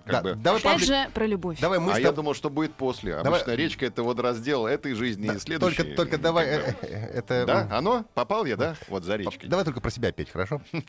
Как 0.06 0.08
Да, 0.12 0.22
бы. 0.22 0.36
давай, 0.36 0.62
Опять 0.62 0.86
же, 0.86 1.10
про 1.16 1.26
любовь. 1.26 1.60
давай 1.60 1.80
мы 1.80 1.94
А 1.94 1.96
с 1.96 2.00
я 2.00 2.12
думал, 2.12 2.36
что 2.36 2.52
будет 2.52 2.76
после. 2.76 3.16
Давай- 3.24 3.42
Обычно 3.42 3.56
речка 3.56 3.86
это 3.88 4.04
вот 4.04 4.20
раздел 4.20 4.68
этой 4.68 4.94
жизни 4.94 5.34
и 5.34 5.40
следующей. 5.40 5.78
Только, 5.78 5.96
только 5.96 6.18
давай, 6.20 6.46
э, 6.48 6.74
э, 6.82 6.88
это... 7.18 7.46
Да, 7.48 7.68
оно? 7.72 8.06
Попал 8.14 8.46
я, 8.46 8.56
да? 8.56 8.76
Вот 8.88 9.04
за 9.04 9.16
речкой. 9.16 9.50
Давай 9.50 9.66
только 9.66 9.82
про 9.82 9.90
себя 9.90 10.12
петь, 10.12 10.30
хорошо? 10.30 10.62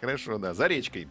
Хорошо, 0.00 0.38
да, 0.38 0.54
за 0.54 0.66
речкой. 0.66 1.08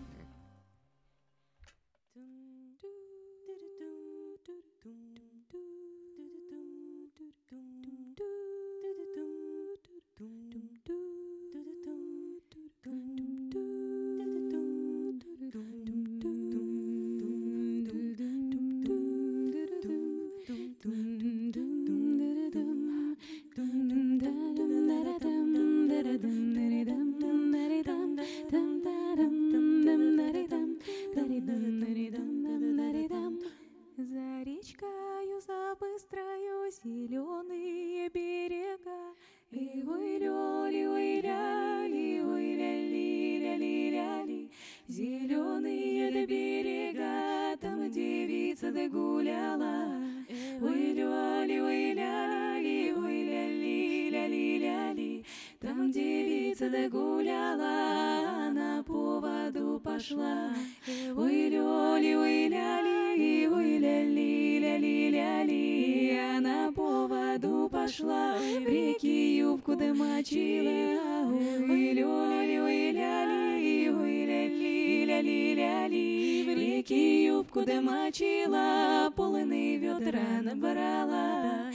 Домочила. 70.18 71.28
Ой 71.70 71.94
ляли, 71.94 72.58
ой 72.60 72.92
ляли, 72.92 73.90
ой 73.90 74.26
ляли, 74.26 75.06
ляли, 75.06 75.54
ляли. 75.56 76.44
В 76.46 76.58
реки 76.58 77.26
юбку 77.26 77.62
домочила, 77.62 79.12
полыны 79.16 79.78
ведра 79.78 80.42
набрала. 80.42 81.70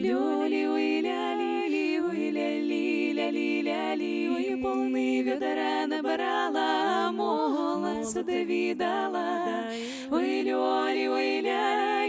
Ляли, 0.00 0.66
ой 0.66 1.00
ляли, 1.00 2.00
ой 2.00 2.30
ляли, 2.30 3.12
ляли, 3.12 3.62
ляли. 3.62 4.28
Ой, 4.28 4.62
полны 4.62 5.22
ведра 5.22 5.86
набрала, 5.86 7.10
молодца 7.12 8.22
да 8.22 8.42
видала. 8.42 9.70
Ой, 10.10 10.42
ляли, 10.42 11.06
ой, 11.08 11.40
ляли, 11.40 12.01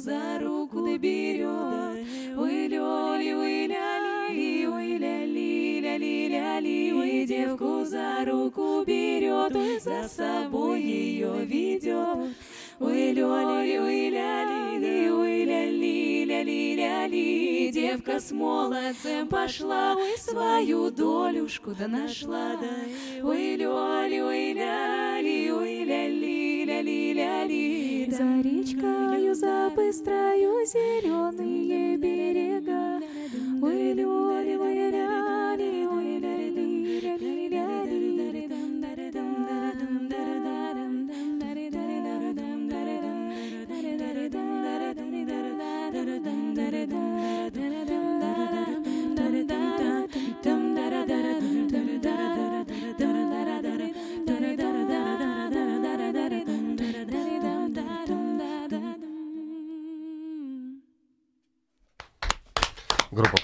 за 0.00 0.38
руку 0.40 0.96
берет. 0.96 2.06
Ой, 2.38 2.68
ляли, 2.68 3.32
ой, 3.34 3.66
ляли, 4.98 6.28
ляли, 6.28 6.92
ой, 6.92 7.26
девку 7.26 7.84
за 7.84 8.24
руку 8.24 8.82
берет, 8.86 9.52
за 9.82 10.08
собой 10.08 10.80
ее 10.80 11.44
ведет. 11.44 12.34
Ой, 12.78 13.12
ляли, 13.12 13.78
ой, 13.78 14.08
ляли, 15.44 16.74
ляли, 16.76 17.70
девка 17.70 18.20
с 18.20 18.32
молодцем 18.32 19.28
пошла, 19.28 19.96
свою 20.16 20.90
долюшку 20.90 21.72
да 21.78 21.88
нашла, 21.88 22.56
да. 22.56 22.86
Ляли, 23.22 23.66
ой, 23.66 24.08
ляли, 25.84 26.64
ляли, 26.64 26.64
ляли, 26.64 27.12
за 28.10 28.42
речкою, 28.42 29.34
за 29.34 29.70
быстрою 29.74 30.66
зеленые 30.66 31.96
берега. 31.96 33.00
Ой, 33.62 33.92
ляли, 33.94 34.56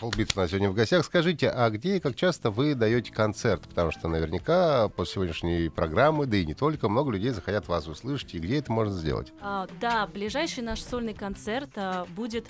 Full 0.07 0.33
у 0.37 0.39
нас 0.39 0.51
сегодня 0.51 0.71
в 0.71 0.75
гостях. 0.75 1.05
Скажите, 1.05 1.51
а 1.51 1.69
где 1.69 1.97
и 1.97 2.01
как 2.01 2.15
часто 2.15 2.51
вы 2.51 2.77
даете 2.77 3.13
концерт? 3.13 3.63
Потому 3.63 3.91
что 3.91 4.07
наверняка 4.07 4.89
после 4.89 5.15
сегодняшней 5.15 5.69
программы, 5.69 6.27
да 6.27 6.37
и 6.37 6.47
не 6.47 6.55
только, 6.55 6.89
много 6.89 7.11
людей 7.11 7.31
захотят 7.31 7.67
вас 7.67 7.89
услышать. 7.89 8.35
И 8.35 8.39
где 8.39 8.59
это 8.59 8.71
можно 8.71 8.95
сделать? 8.95 9.33
А, 9.41 9.67
да, 9.81 10.07
ближайший 10.07 10.63
наш 10.63 10.81
сольный 10.81 11.15
концерт 11.15 11.71
а, 11.75 12.07
будет 12.15 12.47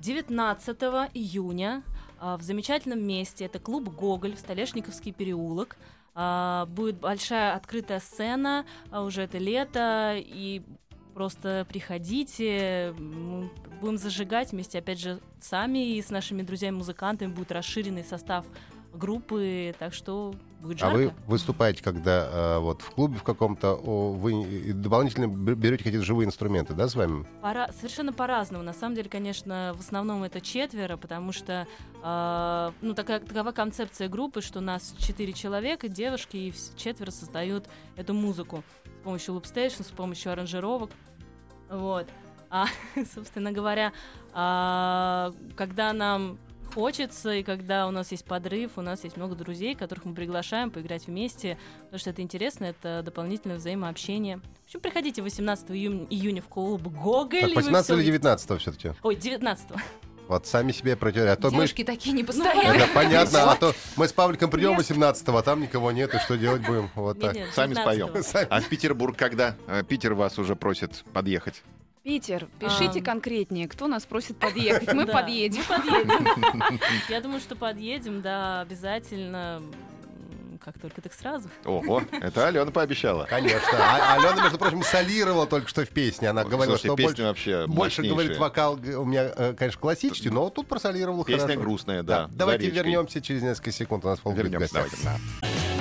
19 0.00 0.76
июня 1.14 1.84
а, 2.18 2.36
в 2.36 2.42
замечательном 2.42 3.06
месте. 3.06 3.44
Это 3.44 3.60
клуб 3.60 3.88
«Гоголь» 3.90 4.34
в 4.34 4.40
Столешниковский 4.40 5.12
переулок. 5.12 5.76
А, 6.14 6.66
будет 6.66 6.96
большая 6.96 7.54
открытая 7.54 8.00
сцена, 8.00 8.66
а, 8.90 9.04
уже 9.04 9.22
это 9.22 9.38
лето, 9.38 10.16
и 10.16 10.62
просто 11.18 11.66
приходите, 11.68 12.94
мы 12.96 13.50
будем 13.80 13.98
зажигать 13.98 14.52
вместе, 14.52 14.78
опять 14.78 15.00
же, 15.00 15.18
сами 15.40 15.96
и 15.96 16.00
с 16.00 16.10
нашими 16.10 16.42
друзьями-музыкантами. 16.42 17.32
Будет 17.32 17.50
расширенный 17.50 18.04
состав 18.04 18.46
группы, 18.94 19.74
так 19.80 19.94
что 19.94 20.32
будет 20.60 20.82
А 20.82 20.90
жарко. 20.90 20.96
вы 20.96 21.12
выступаете, 21.26 21.82
когда 21.82 22.28
э, 22.30 22.58
вот 22.58 22.82
в 22.82 22.90
клубе 22.90 23.16
в 23.16 23.22
каком-то, 23.22 23.74
о, 23.74 24.12
вы 24.12 24.72
дополнительно 24.72 25.26
берете 25.28 25.84
какие-то 25.84 26.04
живые 26.04 26.26
инструменты, 26.26 26.74
да, 26.74 26.88
с 26.88 26.94
вами? 26.94 27.24
Пора- 27.40 27.70
совершенно 27.72 28.12
по-разному. 28.12 28.64
На 28.64 28.72
самом 28.72 28.94
деле, 28.94 29.08
конечно, 29.08 29.74
в 29.76 29.80
основном 29.80 30.24
это 30.24 30.40
четверо, 30.40 30.96
потому 30.96 31.32
что 31.32 31.66
э, 32.02 32.70
ну, 32.80 32.94
такая, 32.94 33.20
такова 33.20 33.52
концепция 33.52 34.08
группы, 34.08 34.40
что 34.40 34.60
нас 34.60 34.94
четыре 34.98 35.32
человека, 35.32 35.88
девушки, 35.88 36.36
и 36.36 36.54
четверо 36.76 37.10
создают 37.10 37.66
эту 37.96 38.14
музыку 38.14 38.64
с 39.00 39.04
помощью 39.04 39.34
лупстейшн, 39.34 39.82
с 39.82 39.86
помощью 39.86 40.32
аранжировок. 40.32 40.90
Вот. 41.70 42.08
А, 42.50 42.66
собственно 43.14 43.52
говоря, 43.52 43.92
а, 44.32 45.32
когда 45.56 45.92
нам 45.92 46.38
хочется, 46.74 47.32
и 47.32 47.42
когда 47.42 47.86
у 47.86 47.90
нас 47.90 48.10
есть 48.12 48.24
подрыв, 48.24 48.72
у 48.76 48.82
нас 48.82 49.04
есть 49.04 49.16
много 49.16 49.34
друзей, 49.34 49.74
которых 49.74 50.04
мы 50.04 50.14
приглашаем 50.14 50.70
поиграть 50.70 51.06
вместе, 51.06 51.58
потому 51.84 51.98
что 51.98 52.10
это 52.10 52.22
интересно, 52.22 52.64
это 52.66 53.02
дополнительное 53.04 53.56
взаимообщение. 53.56 54.38
В 54.38 54.66
общем, 54.66 54.80
приходите 54.80 55.22
18 55.22 55.70
июня, 55.70 56.06
июня 56.10 56.42
в 56.42 56.48
клуб 56.48 56.82
Гоголь. 56.82 57.40
Так, 57.40 57.50
и 57.50 57.54
вы 57.54 57.62
18 57.62 57.84
всё 57.84 57.94
или 57.94 58.00
увидите. 58.00 58.18
19 58.18 58.60
все-таки? 58.60 58.92
Ой, 59.02 59.16
19 59.16 59.68
Вот 60.28 60.46
сами 60.46 60.72
себе 60.72 60.94
против. 60.94 61.22
А 61.22 61.36
то 61.36 61.48
мы... 61.48 61.56
Девушки 61.56 61.84
такие 61.84 62.14
непостоянные. 62.14 62.82
Это 62.82 62.92
понятно, 62.94 63.52
а 63.52 63.56
то 63.56 63.74
мы 63.96 64.06
с 64.06 64.12
Павликом 64.12 64.50
придем 64.50 64.78
18-го, 64.78 65.36
а 65.36 65.42
там 65.42 65.62
никого 65.62 65.90
нет, 65.90 66.14
и 66.14 66.18
что 66.18 66.36
делать 66.36 66.66
будем? 66.66 66.90
Вот 66.94 67.18
так. 67.20 67.36
Сами 67.54 67.74
споем. 67.74 68.10
А 68.50 68.60
в 68.60 68.68
Петербург 68.68 69.16
когда? 69.16 69.56
Э, 69.66 69.82
Питер 69.82 70.14
вас 70.14 70.38
уже 70.38 70.54
просит 70.54 71.04
подъехать. 71.12 71.62
Питер, 72.02 72.46
пишите 72.58 73.00
Ам. 73.00 73.04
конкретнее, 73.04 73.68
кто 73.68 73.86
нас 73.86 74.06
просит 74.06 74.38
подъехать. 74.38 74.92
Мы 74.94 75.04
Да, 75.08 75.12
подъедем. 75.12 75.62
Я 77.08 77.20
думаю, 77.20 77.40
что 77.40 77.54
подъедем, 77.56 78.22
да, 78.22 78.60
обязательно. 78.62 79.62
Как 80.64 80.78
только 80.78 81.00
так 81.00 81.12
сразу. 81.14 81.48
Ого, 81.64 82.02
это 82.10 82.48
Алена 82.48 82.70
пообещала. 82.70 83.24
Конечно. 83.24 83.68
А 83.72 84.14
Алена, 84.14 84.42
между 84.42 84.58
прочим, 84.58 84.82
солировала 84.82 85.46
только 85.46 85.68
что 85.68 85.84
в 85.84 85.88
песне. 85.88 86.28
Она 86.28 86.44
говорила, 86.44 86.76
Слушайте, 86.76 86.88
что 86.88 86.96
больше, 86.96 87.22
вообще 87.22 87.66
больше 87.66 87.78
мощнейшая. 88.02 88.10
говорит 88.12 88.36
вокал 88.38 88.74
у 88.74 89.04
меня, 89.04 89.30
э, 89.34 89.54
конечно, 89.56 89.80
классический, 89.80 90.30
но 90.30 90.50
тут 90.50 90.66
просолировал 90.66 91.24
Песня 91.24 91.42
хорошо. 91.42 91.60
грустная, 91.60 92.02
да, 92.02 92.28
Давайте 92.32 92.64
за 92.64 92.70
речкой. 92.70 92.82
вернемся 92.90 93.20
через 93.22 93.42
несколько 93.42 93.72
секунд. 93.72 94.04
У 94.04 94.08
нас 94.08 94.18
в 94.22 94.30
Вернемся, 94.34 94.74
давайте. 94.74 95.77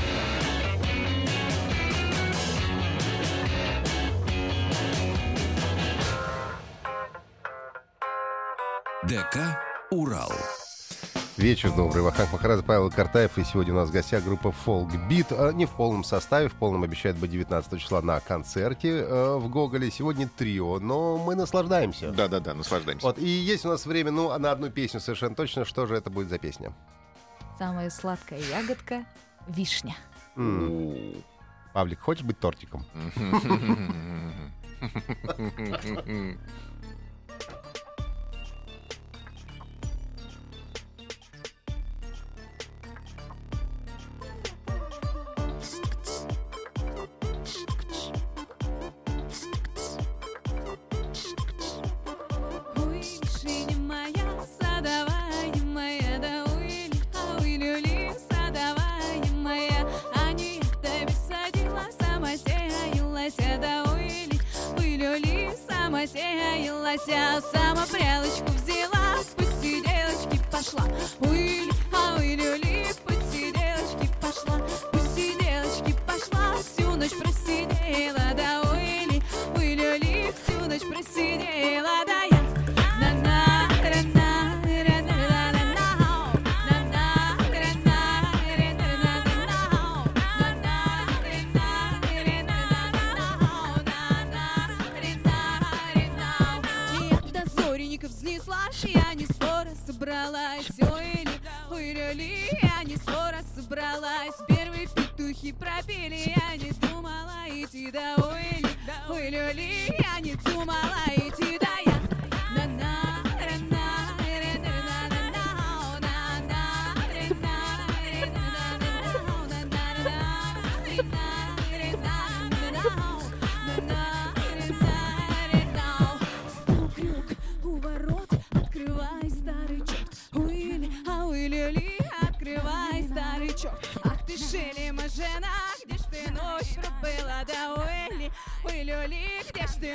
ДК 9.08 9.58
«Урал». 9.90 10.32
Вечер 11.38 11.72
добрый. 11.74 12.02
Вахтанг 12.04 12.34
Махарадзе, 12.34 12.64
Павел 12.64 12.92
Картаев. 12.92 13.38
И 13.38 13.44
сегодня 13.46 13.74
у 13.74 13.78
нас 13.78 13.90
в 13.90 13.94
гостях 13.94 14.24
группа 14.24 14.54
Folk 14.66 14.90
Beat. 15.08 15.28
А, 15.30 15.54
Не 15.54 15.66
в 15.66 15.70
полном 15.72 16.04
составе, 16.04 16.50
в 16.50 16.56
полном 16.56 16.84
обещает 16.84 17.16
быть 17.16 17.32
19 17.32 17.80
числа 17.80 18.02
на 18.02 18.20
концерте 18.20 18.90
э, 18.90 19.38
в 19.38 19.48
Гоголе. 19.50 19.92
Сегодня 19.92 20.28
трио, 20.28 20.80
но 20.80 21.18
мы 21.18 21.36
наслаждаемся. 21.36 22.12
Да-да-да, 22.12 22.54
наслаждаемся. 22.54 23.06
Вот, 23.06 23.18
и 23.18 23.26
есть 23.28 23.66
у 23.66 23.70
нас 23.70 23.86
время, 23.86 24.12
ну, 24.12 24.38
на 24.38 24.52
одну 24.52 24.70
песню 24.70 25.00
совершенно 25.00 25.36
точно. 25.36 25.64
Что 25.64 25.86
же 25.86 25.96
это 25.96 26.10
будет 26.10 26.28
за 26.30 26.38
песня? 26.38 26.74
Самая 27.58 27.90
сладкая 27.90 28.40
ягодка— 28.42 29.06
вишня. 29.48 29.96
М, 30.36 31.24
Павлик, 31.74 32.02
хочешь 32.02 32.26
быть 32.26 32.40
тортиком? 32.40 32.86
сеялась, 67.06 67.44
а 67.54 67.58
сама 67.58 67.86
прялочку 67.86 68.46
взяла, 68.52 69.07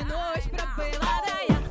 где 0.05 0.41
ж 0.41 0.45
ты 0.77 1.62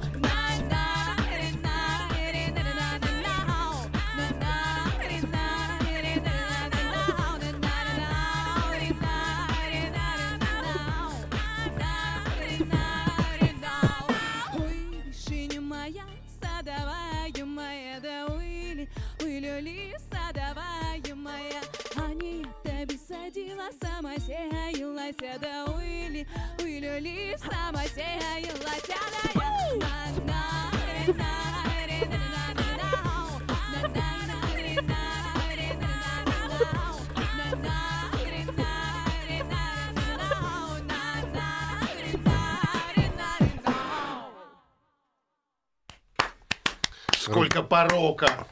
Порока, 47.81 48.45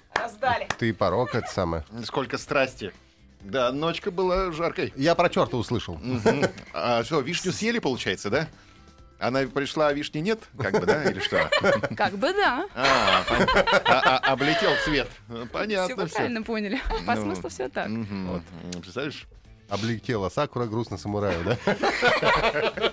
Ты 0.80 0.92
порок, 0.92 1.36
это 1.36 1.48
самое. 1.52 1.86
сколько 2.04 2.40
страсти. 2.40 2.92
Да, 3.42 3.72
ночка 3.72 4.10
была 4.10 4.52
жаркой. 4.52 4.92
Я 4.96 5.14
про 5.14 5.30
черта 5.30 5.56
услышал. 5.56 5.98
Мгм. 6.02 6.46
А 6.74 7.04
что, 7.04 7.20
вишню 7.20 7.52
съели, 7.52 7.78
получается, 7.78 8.32
да? 8.32 8.48
Она 9.20 9.42
пришла, 9.44 9.90
а 9.90 9.94
вишни 9.94 10.18
нет? 10.20 10.40
Как 10.58 10.80
бы, 10.80 10.86
да? 10.88 11.04
Или 11.04 11.20
что? 11.20 11.48
Как 11.96 12.14
бы 12.18 12.34
да. 12.34 12.66
А, 12.74 13.24
пон- 13.30 13.82
а- 13.86 14.18
а- 14.18 14.32
облетел 14.32 14.72
цвет. 14.84 15.08
Все 15.28 15.46
Понятно 15.46 15.96
вы 15.96 16.06
все. 16.08 16.16
правильно 16.16 16.42
поняли. 16.42 16.82
По 17.06 17.14
Ну, 17.16 17.22
смыслу 17.22 17.50
все 17.50 17.70
так. 17.70 17.88
Представляешь? 18.82 19.28
Облетела 19.70 20.30
Сакура 20.30 20.66
грустно 20.66 20.98
самураю, 20.98 21.44
да? 21.44 21.58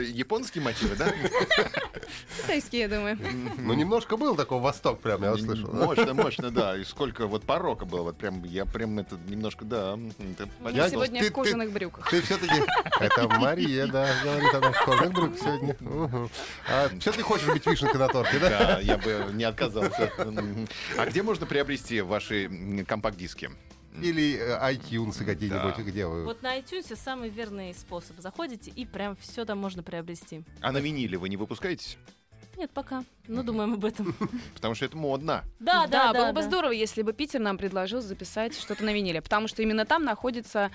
Японские 0.00 0.62
мотивы, 0.62 0.96
да? 0.96 1.12
Китайские, 2.36 2.82
я 2.82 2.88
думаю. 2.88 3.18
Ну, 3.58 3.74
немножко 3.74 4.16
был 4.16 4.36
такой 4.36 4.60
восток 4.60 5.00
прям, 5.00 5.22
я 5.22 5.32
услышал. 5.32 5.72
Мощно, 5.72 6.14
мощно, 6.14 6.50
да. 6.50 6.76
И 6.76 6.84
сколько 6.84 7.26
вот 7.26 7.44
порока 7.44 7.84
было. 7.84 8.02
Вот 8.02 8.18
прям, 8.18 8.42
я 8.44 8.66
прям 8.66 8.98
это 8.98 9.16
немножко, 9.28 9.64
да. 9.64 9.98
понятно. 10.62 10.90
сегодня 10.90 11.20
ты- 11.20 11.26
в 11.26 11.28
ты- 11.28 11.34
кожаных 11.34 11.72
брюках. 11.72 12.10
Ты 12.10 12.22
все-таки... 12.22 12.62
Это 13.00 13.28
Мария, 13.28 13.86
да, 13.86 14.08
говорит 14.22 14.54
она 14.54 14.72
в 14.72 14.84
кожаных 14.84 15.12
брюках 15.12 15.38
сегодня. 15.38 15.76
А 16.68 16.88
все 16.98 17.12
ты 17.12 17.22
хочешь 17.22 17.46
быть 17.46 17.66
вишенкой 17.66 18.00
на 18.00 18.08
торте, 18.08 18.38
да? 18.38 18.50
Да, 18.50 18.80
я 18.80 18.98
бы 18.98 19.26
не 19.32 19.44
отказался. 19.44 20.12
А 20.98 21.06
где 21.06 21.22
можно 21.22 21.46
приобрести 21.46 22.00
ваши 22.00 22.50
компакт-диски? 22.86 23.50
Или 24.00 24.38
э, 24.38 24.72
iTunes 24.72 25.24
какие-нибудь, 25.24 25.76
Да. 25.76 25.82
где 25.82 26.06
вы? 26.06 26.24
Вот 26.24 26.42
на 26.42 26.58
iTunes 26.58 26.94
самый 26.96 27.28
верный 27.28 27.74
способ. 27.74 28.18
Заходите 28.18 28.70
и 28.70 28.86
прям 28.86 29.16
все 29.16 29.44
там 29.44 29.58
можно 29.58 29.82
приобрести. 29.82 30.44
А 30.60 30.72
на 30.72 30.78
виниле 30.78 31.18
вы 31.18 31.28
не 31.28 31.36
выпускаетесь? 31.36 31.98
Нет, 32.56 32.70
пока. 32.72 33.04
Ну, 33.26 33.42
думаем 33.42 33.74
об 33.74 33.84
этом. 33.84 34.14
Потому 34.54 34.74
что 34.74 34.84
это 34.84 34.96
модно. 34.96 35.44
Да, 35.58 35.86
да, 35.86 36.12
да. 36.12 36.20
было 36.20 36.32
бы 36.32 36.42
да. 36.42 36.46
здорово, 36.48 36.72
если 36.72 37.02
бы 37.02 37.12
Питер 37.12 37.40
нам 37.40 37.58
предложил 37.58 38.00
записать 38.00 38.54
что-то 38.58 38.84
на 38.84 38.92
виниле, 38.92 39.22
потому 39.22 39.48
что 39.48 39.62
именно 39.62 39.86
там 39.86 40.04
находится 40.04 40.70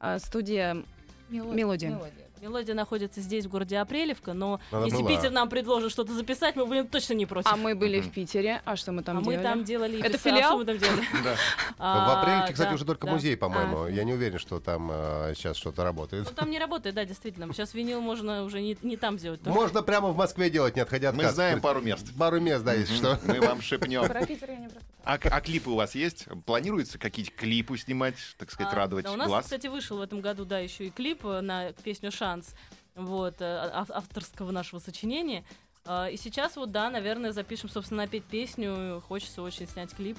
э, 0.00 0.18
студия 0.18 0.82
Мелодия. 1.30 1.90
Мелодия 1.90 2.27
находится 2.42 3.20
здесь, 3.20 3.46
в 3.46 3.48
городе 3.48 3.78
Апрелевка, 3.78 4.32
но 4.32 4.60
Она 4.70 4.86
если 4.86 5.02
была. 5.02 5.08
Питер 5.10 5.30
нам 5.30 5.48
предложит 5.48 5.90
что-то 5.90 6.12
записать, 6.14 6.56
мы 6.56 6.66
будем 6.66 6.86
точно 6.88 7.14
не 7.14 7.26
против. 7.26 7.50
А 7.52 7.56
мы 7.56 7.74
были 7.74 8.00
в 8.00 8.10
Питере. 8.10 8.62
А 8.64 8.76
что 8.76 8.92
мы 8.92 9.02
там 9.02 9.18
А 9.18 9.20
мы 9.20 9.32
делали? 9.32 9.42
там 9.42 9.64
делали... 9.64 10.00
Это 10.02 10.16
а 10.16 10.18
филиал? 10.18 10.58
мы 10.58 10.64
там 10.64 10.78
делали? 10.78 11.02
Да. 11.24 11.34
В 11.78 11.80
А, 11.80 12.20
апреле, 12.20 12.52
кстати, 12.52 12.68
да, 12.68 12.74
уже 12.74 12.84
только 12.84 13.06
да. 13.06 13.12
музей, 13.12 13.36
по-моему. 13.36 13.82
А, 13.84 13.90
Я 13.90 14.04
не 14.04 14.12
уверен, 14.12 14.38
что 14.38 14.60
там 14.60 14.88
э, 14.92 15.32
сейчас 15.36 15.56
что-то 15.56 15.84
работает. 15.84 16.26
Ну, 16.28 16.34
там 16.34 16.50
не 16.50 16.58
работает, 16.58 16.94
да, 16.94 17.04
действительно. 17.04 17.52
Сейчас 17.52 17.74
винил 17.74 18.00
можно 18.00 18.44
уже 18.44 18.60
не, 18.60 18.76
не 18.82 18.96
там 18.96 19.18
сделать. 19.18 19.42
только- 19.42 19.58
Можно 19.58 19.82
прямо 19.82 20.08
в 20.08 20.16
Москве 20.16 20.50
делать, 20.50 20.76
не 20.76 20.82
отходя 20.82 21.10
от 21.10 21.16
Мы 21.16 21.22
кассы. 21.24 21.34
знаем 21.36 21.60
пару 21.60 21.80
мест. 21.80 22.06
Пару 22.18 22.40
мест, 22.40 22.64
да, 22.64 22.74
если 22.74 22.94
что. 22.94 23.18
Мы 23.24 23.40
вам 23.40 23.60
шепнем. 23.60 24.06
Про 24.06 24.24
Питер 24.26 24.50
я 24.50 24.56
не. 24.56 24.68
А, 25.04 25.14
а 25.14 25.40
клипы 25.40 25.70
у 25.70 25.74
вас 25.76 25.94
есть? 25.94 26.26
Планируется 26.44 26.98
какие-то 26.98 27.30
клипы 27.32 27.78
снимать, 27.78 28.16
так 28.36 28.50
сказать, 28.50 28.72
А, 28.74 28.76
радовать 28.76 29.06
да, 29.06 29.12
у 29.12 29.16
нас, 29.16 29.26
глаз? 29.28 29.44
кстати, 29.44 29.66
вышел 29.66 29.96
в 29.98 30.02
этом 30.02 30.20
году, 30.20 30.44
да, 30.44 30.58
еще 30.58 30.86
и 30.86 30.90
клип 30.90 31.24
на 31.24 31.72
песню 31.72 32.10
«Шанс», 32.28 32.54
вот, 32.94 33.40
э, 33.40 33.70
ав- 33.72 33.90
авторского 33.90 34.50
нашего 34.50 34.80
сочинения. 34.80 35.44
А, 35.86 36.08
И 36.10 36.16
сейчас 36.18 36.56
вот, 36.56 36.70
да, 36.72 36.90
наверное, 36.90 37.32
запишем, 37.32 37.70
собственно, 37.70 38.02
опять 38.02 38.24
песню. 38.24 39.02
Хочется 39.08 39.40
очень 39.40 39.66
снять 39.66 39.94
клип. 39.94 40.18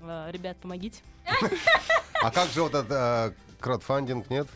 А, 0.00 0.30
Ребят, 0.32 0.56
помогите. 0.56 1.02
А 2.22 2.30
как 2.32 2.48
же 2.48 2.62
вот 2.62 2.74
этот 2.74 2.90
э, 2.90 3.32
краудфандинг, 3.60 4.30
нет? 4.30 4.48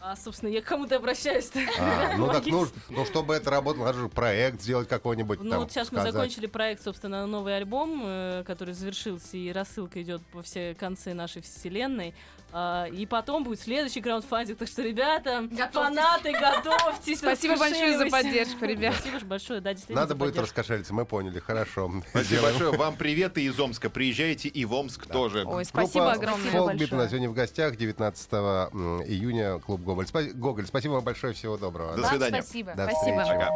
А, 0.00 0.14
собственно, 0.16 0.50
я 0.50 0.62
к 0.62 0.64
кому-то 0.64 0.96
обращаюсь. 0.96 1.50
А, 1.78 2.16
ну 2.16 2.26
так, 2.28 2.44
Помогите. 2.44 2.50
ну, 2.52 2.66
ну, 2.90 3.04
чтобы 3.04 3.34
это 3.34 3.50
работало, 3.50 3.86
надо 3.86 3.98
же 3.98 4.08
проект 4.08 4.62
сделать 4.62 4.88
какой-нибудь. 4.88 5.40
Ну 5.42 5.50
там, 5.50 5.60
вот 5.60 5.70
сейчас 5.72 5.90
мы 5.90 5.98
сказать. 5.98 6.12
закончили 6.14 6.46
проект, 6.46 6.82
собственно, 6.82 7.26
новый 7.26 7.56
альбом, 7.56 8.02
э, 8.04 8.44
который 8.46 8.74
завершился, 8.74 9.36
и 9.36 9.50
рассылка 9.50 10.00
идет 10.00 10.22
по 10.26 10.42
все 10.42 10.74
концы 10.74 11.14
нашей 11.14 11.42
вселенной. 11.42 12.14
А, 12.50 12.86
И 12.86 13.04
потом 13.04 13.44
будет 13.44 13.60
следующий 13.60 14.00
краундфандинг. 14.00 14.58
Так 14.58 14.68
что, 14.68 14.82
ребята, 14.82 15.46
фанаты, 15.72 16.32
готовьтесь. 16.32 17.18
Спасибо 17.18 17.56
большое 17.58 17.98
за 17.98 18.06
поддержку, 18.06 18.64
ребят. 18.64 18.94
Спасибо 18.94 19.24
большое, 19.26 19.60
да, 19.60 19.72
действительно. 19.72 20.00
Надо 20.02 20.14
будет 20.14 20.38
раскошелиться, 20.38 20.94
мы 20.94 21.04
поняли, 21.04 21.40
хорошо. 21.40 21.92
Спасибо 22.10 22.42
большое. 22.42 22.72
Вам 22.78 22.96
приветы 22.96 23.42
из 23.44 23.58
Омска. 23.60 23.90
Приезжайте 23.90 24.48
и 24.48 24.64
в 24.64 24.72
Омск 24.72 25.06
тоже. 25.06 25.44
Ой, 25.44 25.64
спасибо 25.64 26.12
огромное. 26.12 26.50
«Фолкбит» 26.50 26.92
у 26.92 26.96
нас 26.96 27.10
сегодня 27.10 27.28
в 27.28 27.34
гостях, 27.34 27.76
19 27.76 28.32
м, 28.32 29.02
июня, 29.02 29.58
клуб 29.58 29.80
Гоголь. 29.88 30.04
Спа- 30.04 30.32
Гоголь, 30.34 30.66
спасибо 30.66 30.92
вам 30.94 31.04
большое, 31.04 31.32
всего 31.32 31.56
доброго. 31.56 31.94
До 31.96 32.02
Вам 32.02 32.10
свидания. 32.10 32.42
спасибо. 32.42 32.74
До 32.74 32.84
Спасибо. 32.84 33.22
встречи. 33.22 33.30
Ага. 33.30 33.50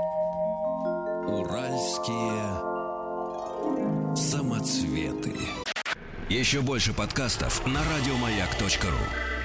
Уральские 1.29 2.43
самоцветы. 4.17 5.35
Еще 6.31 6.63
больше 6.63 6.95
подкастов 6.95 7.67
на 7.67 7.81
радиомаяк.ру. 7.85 9.42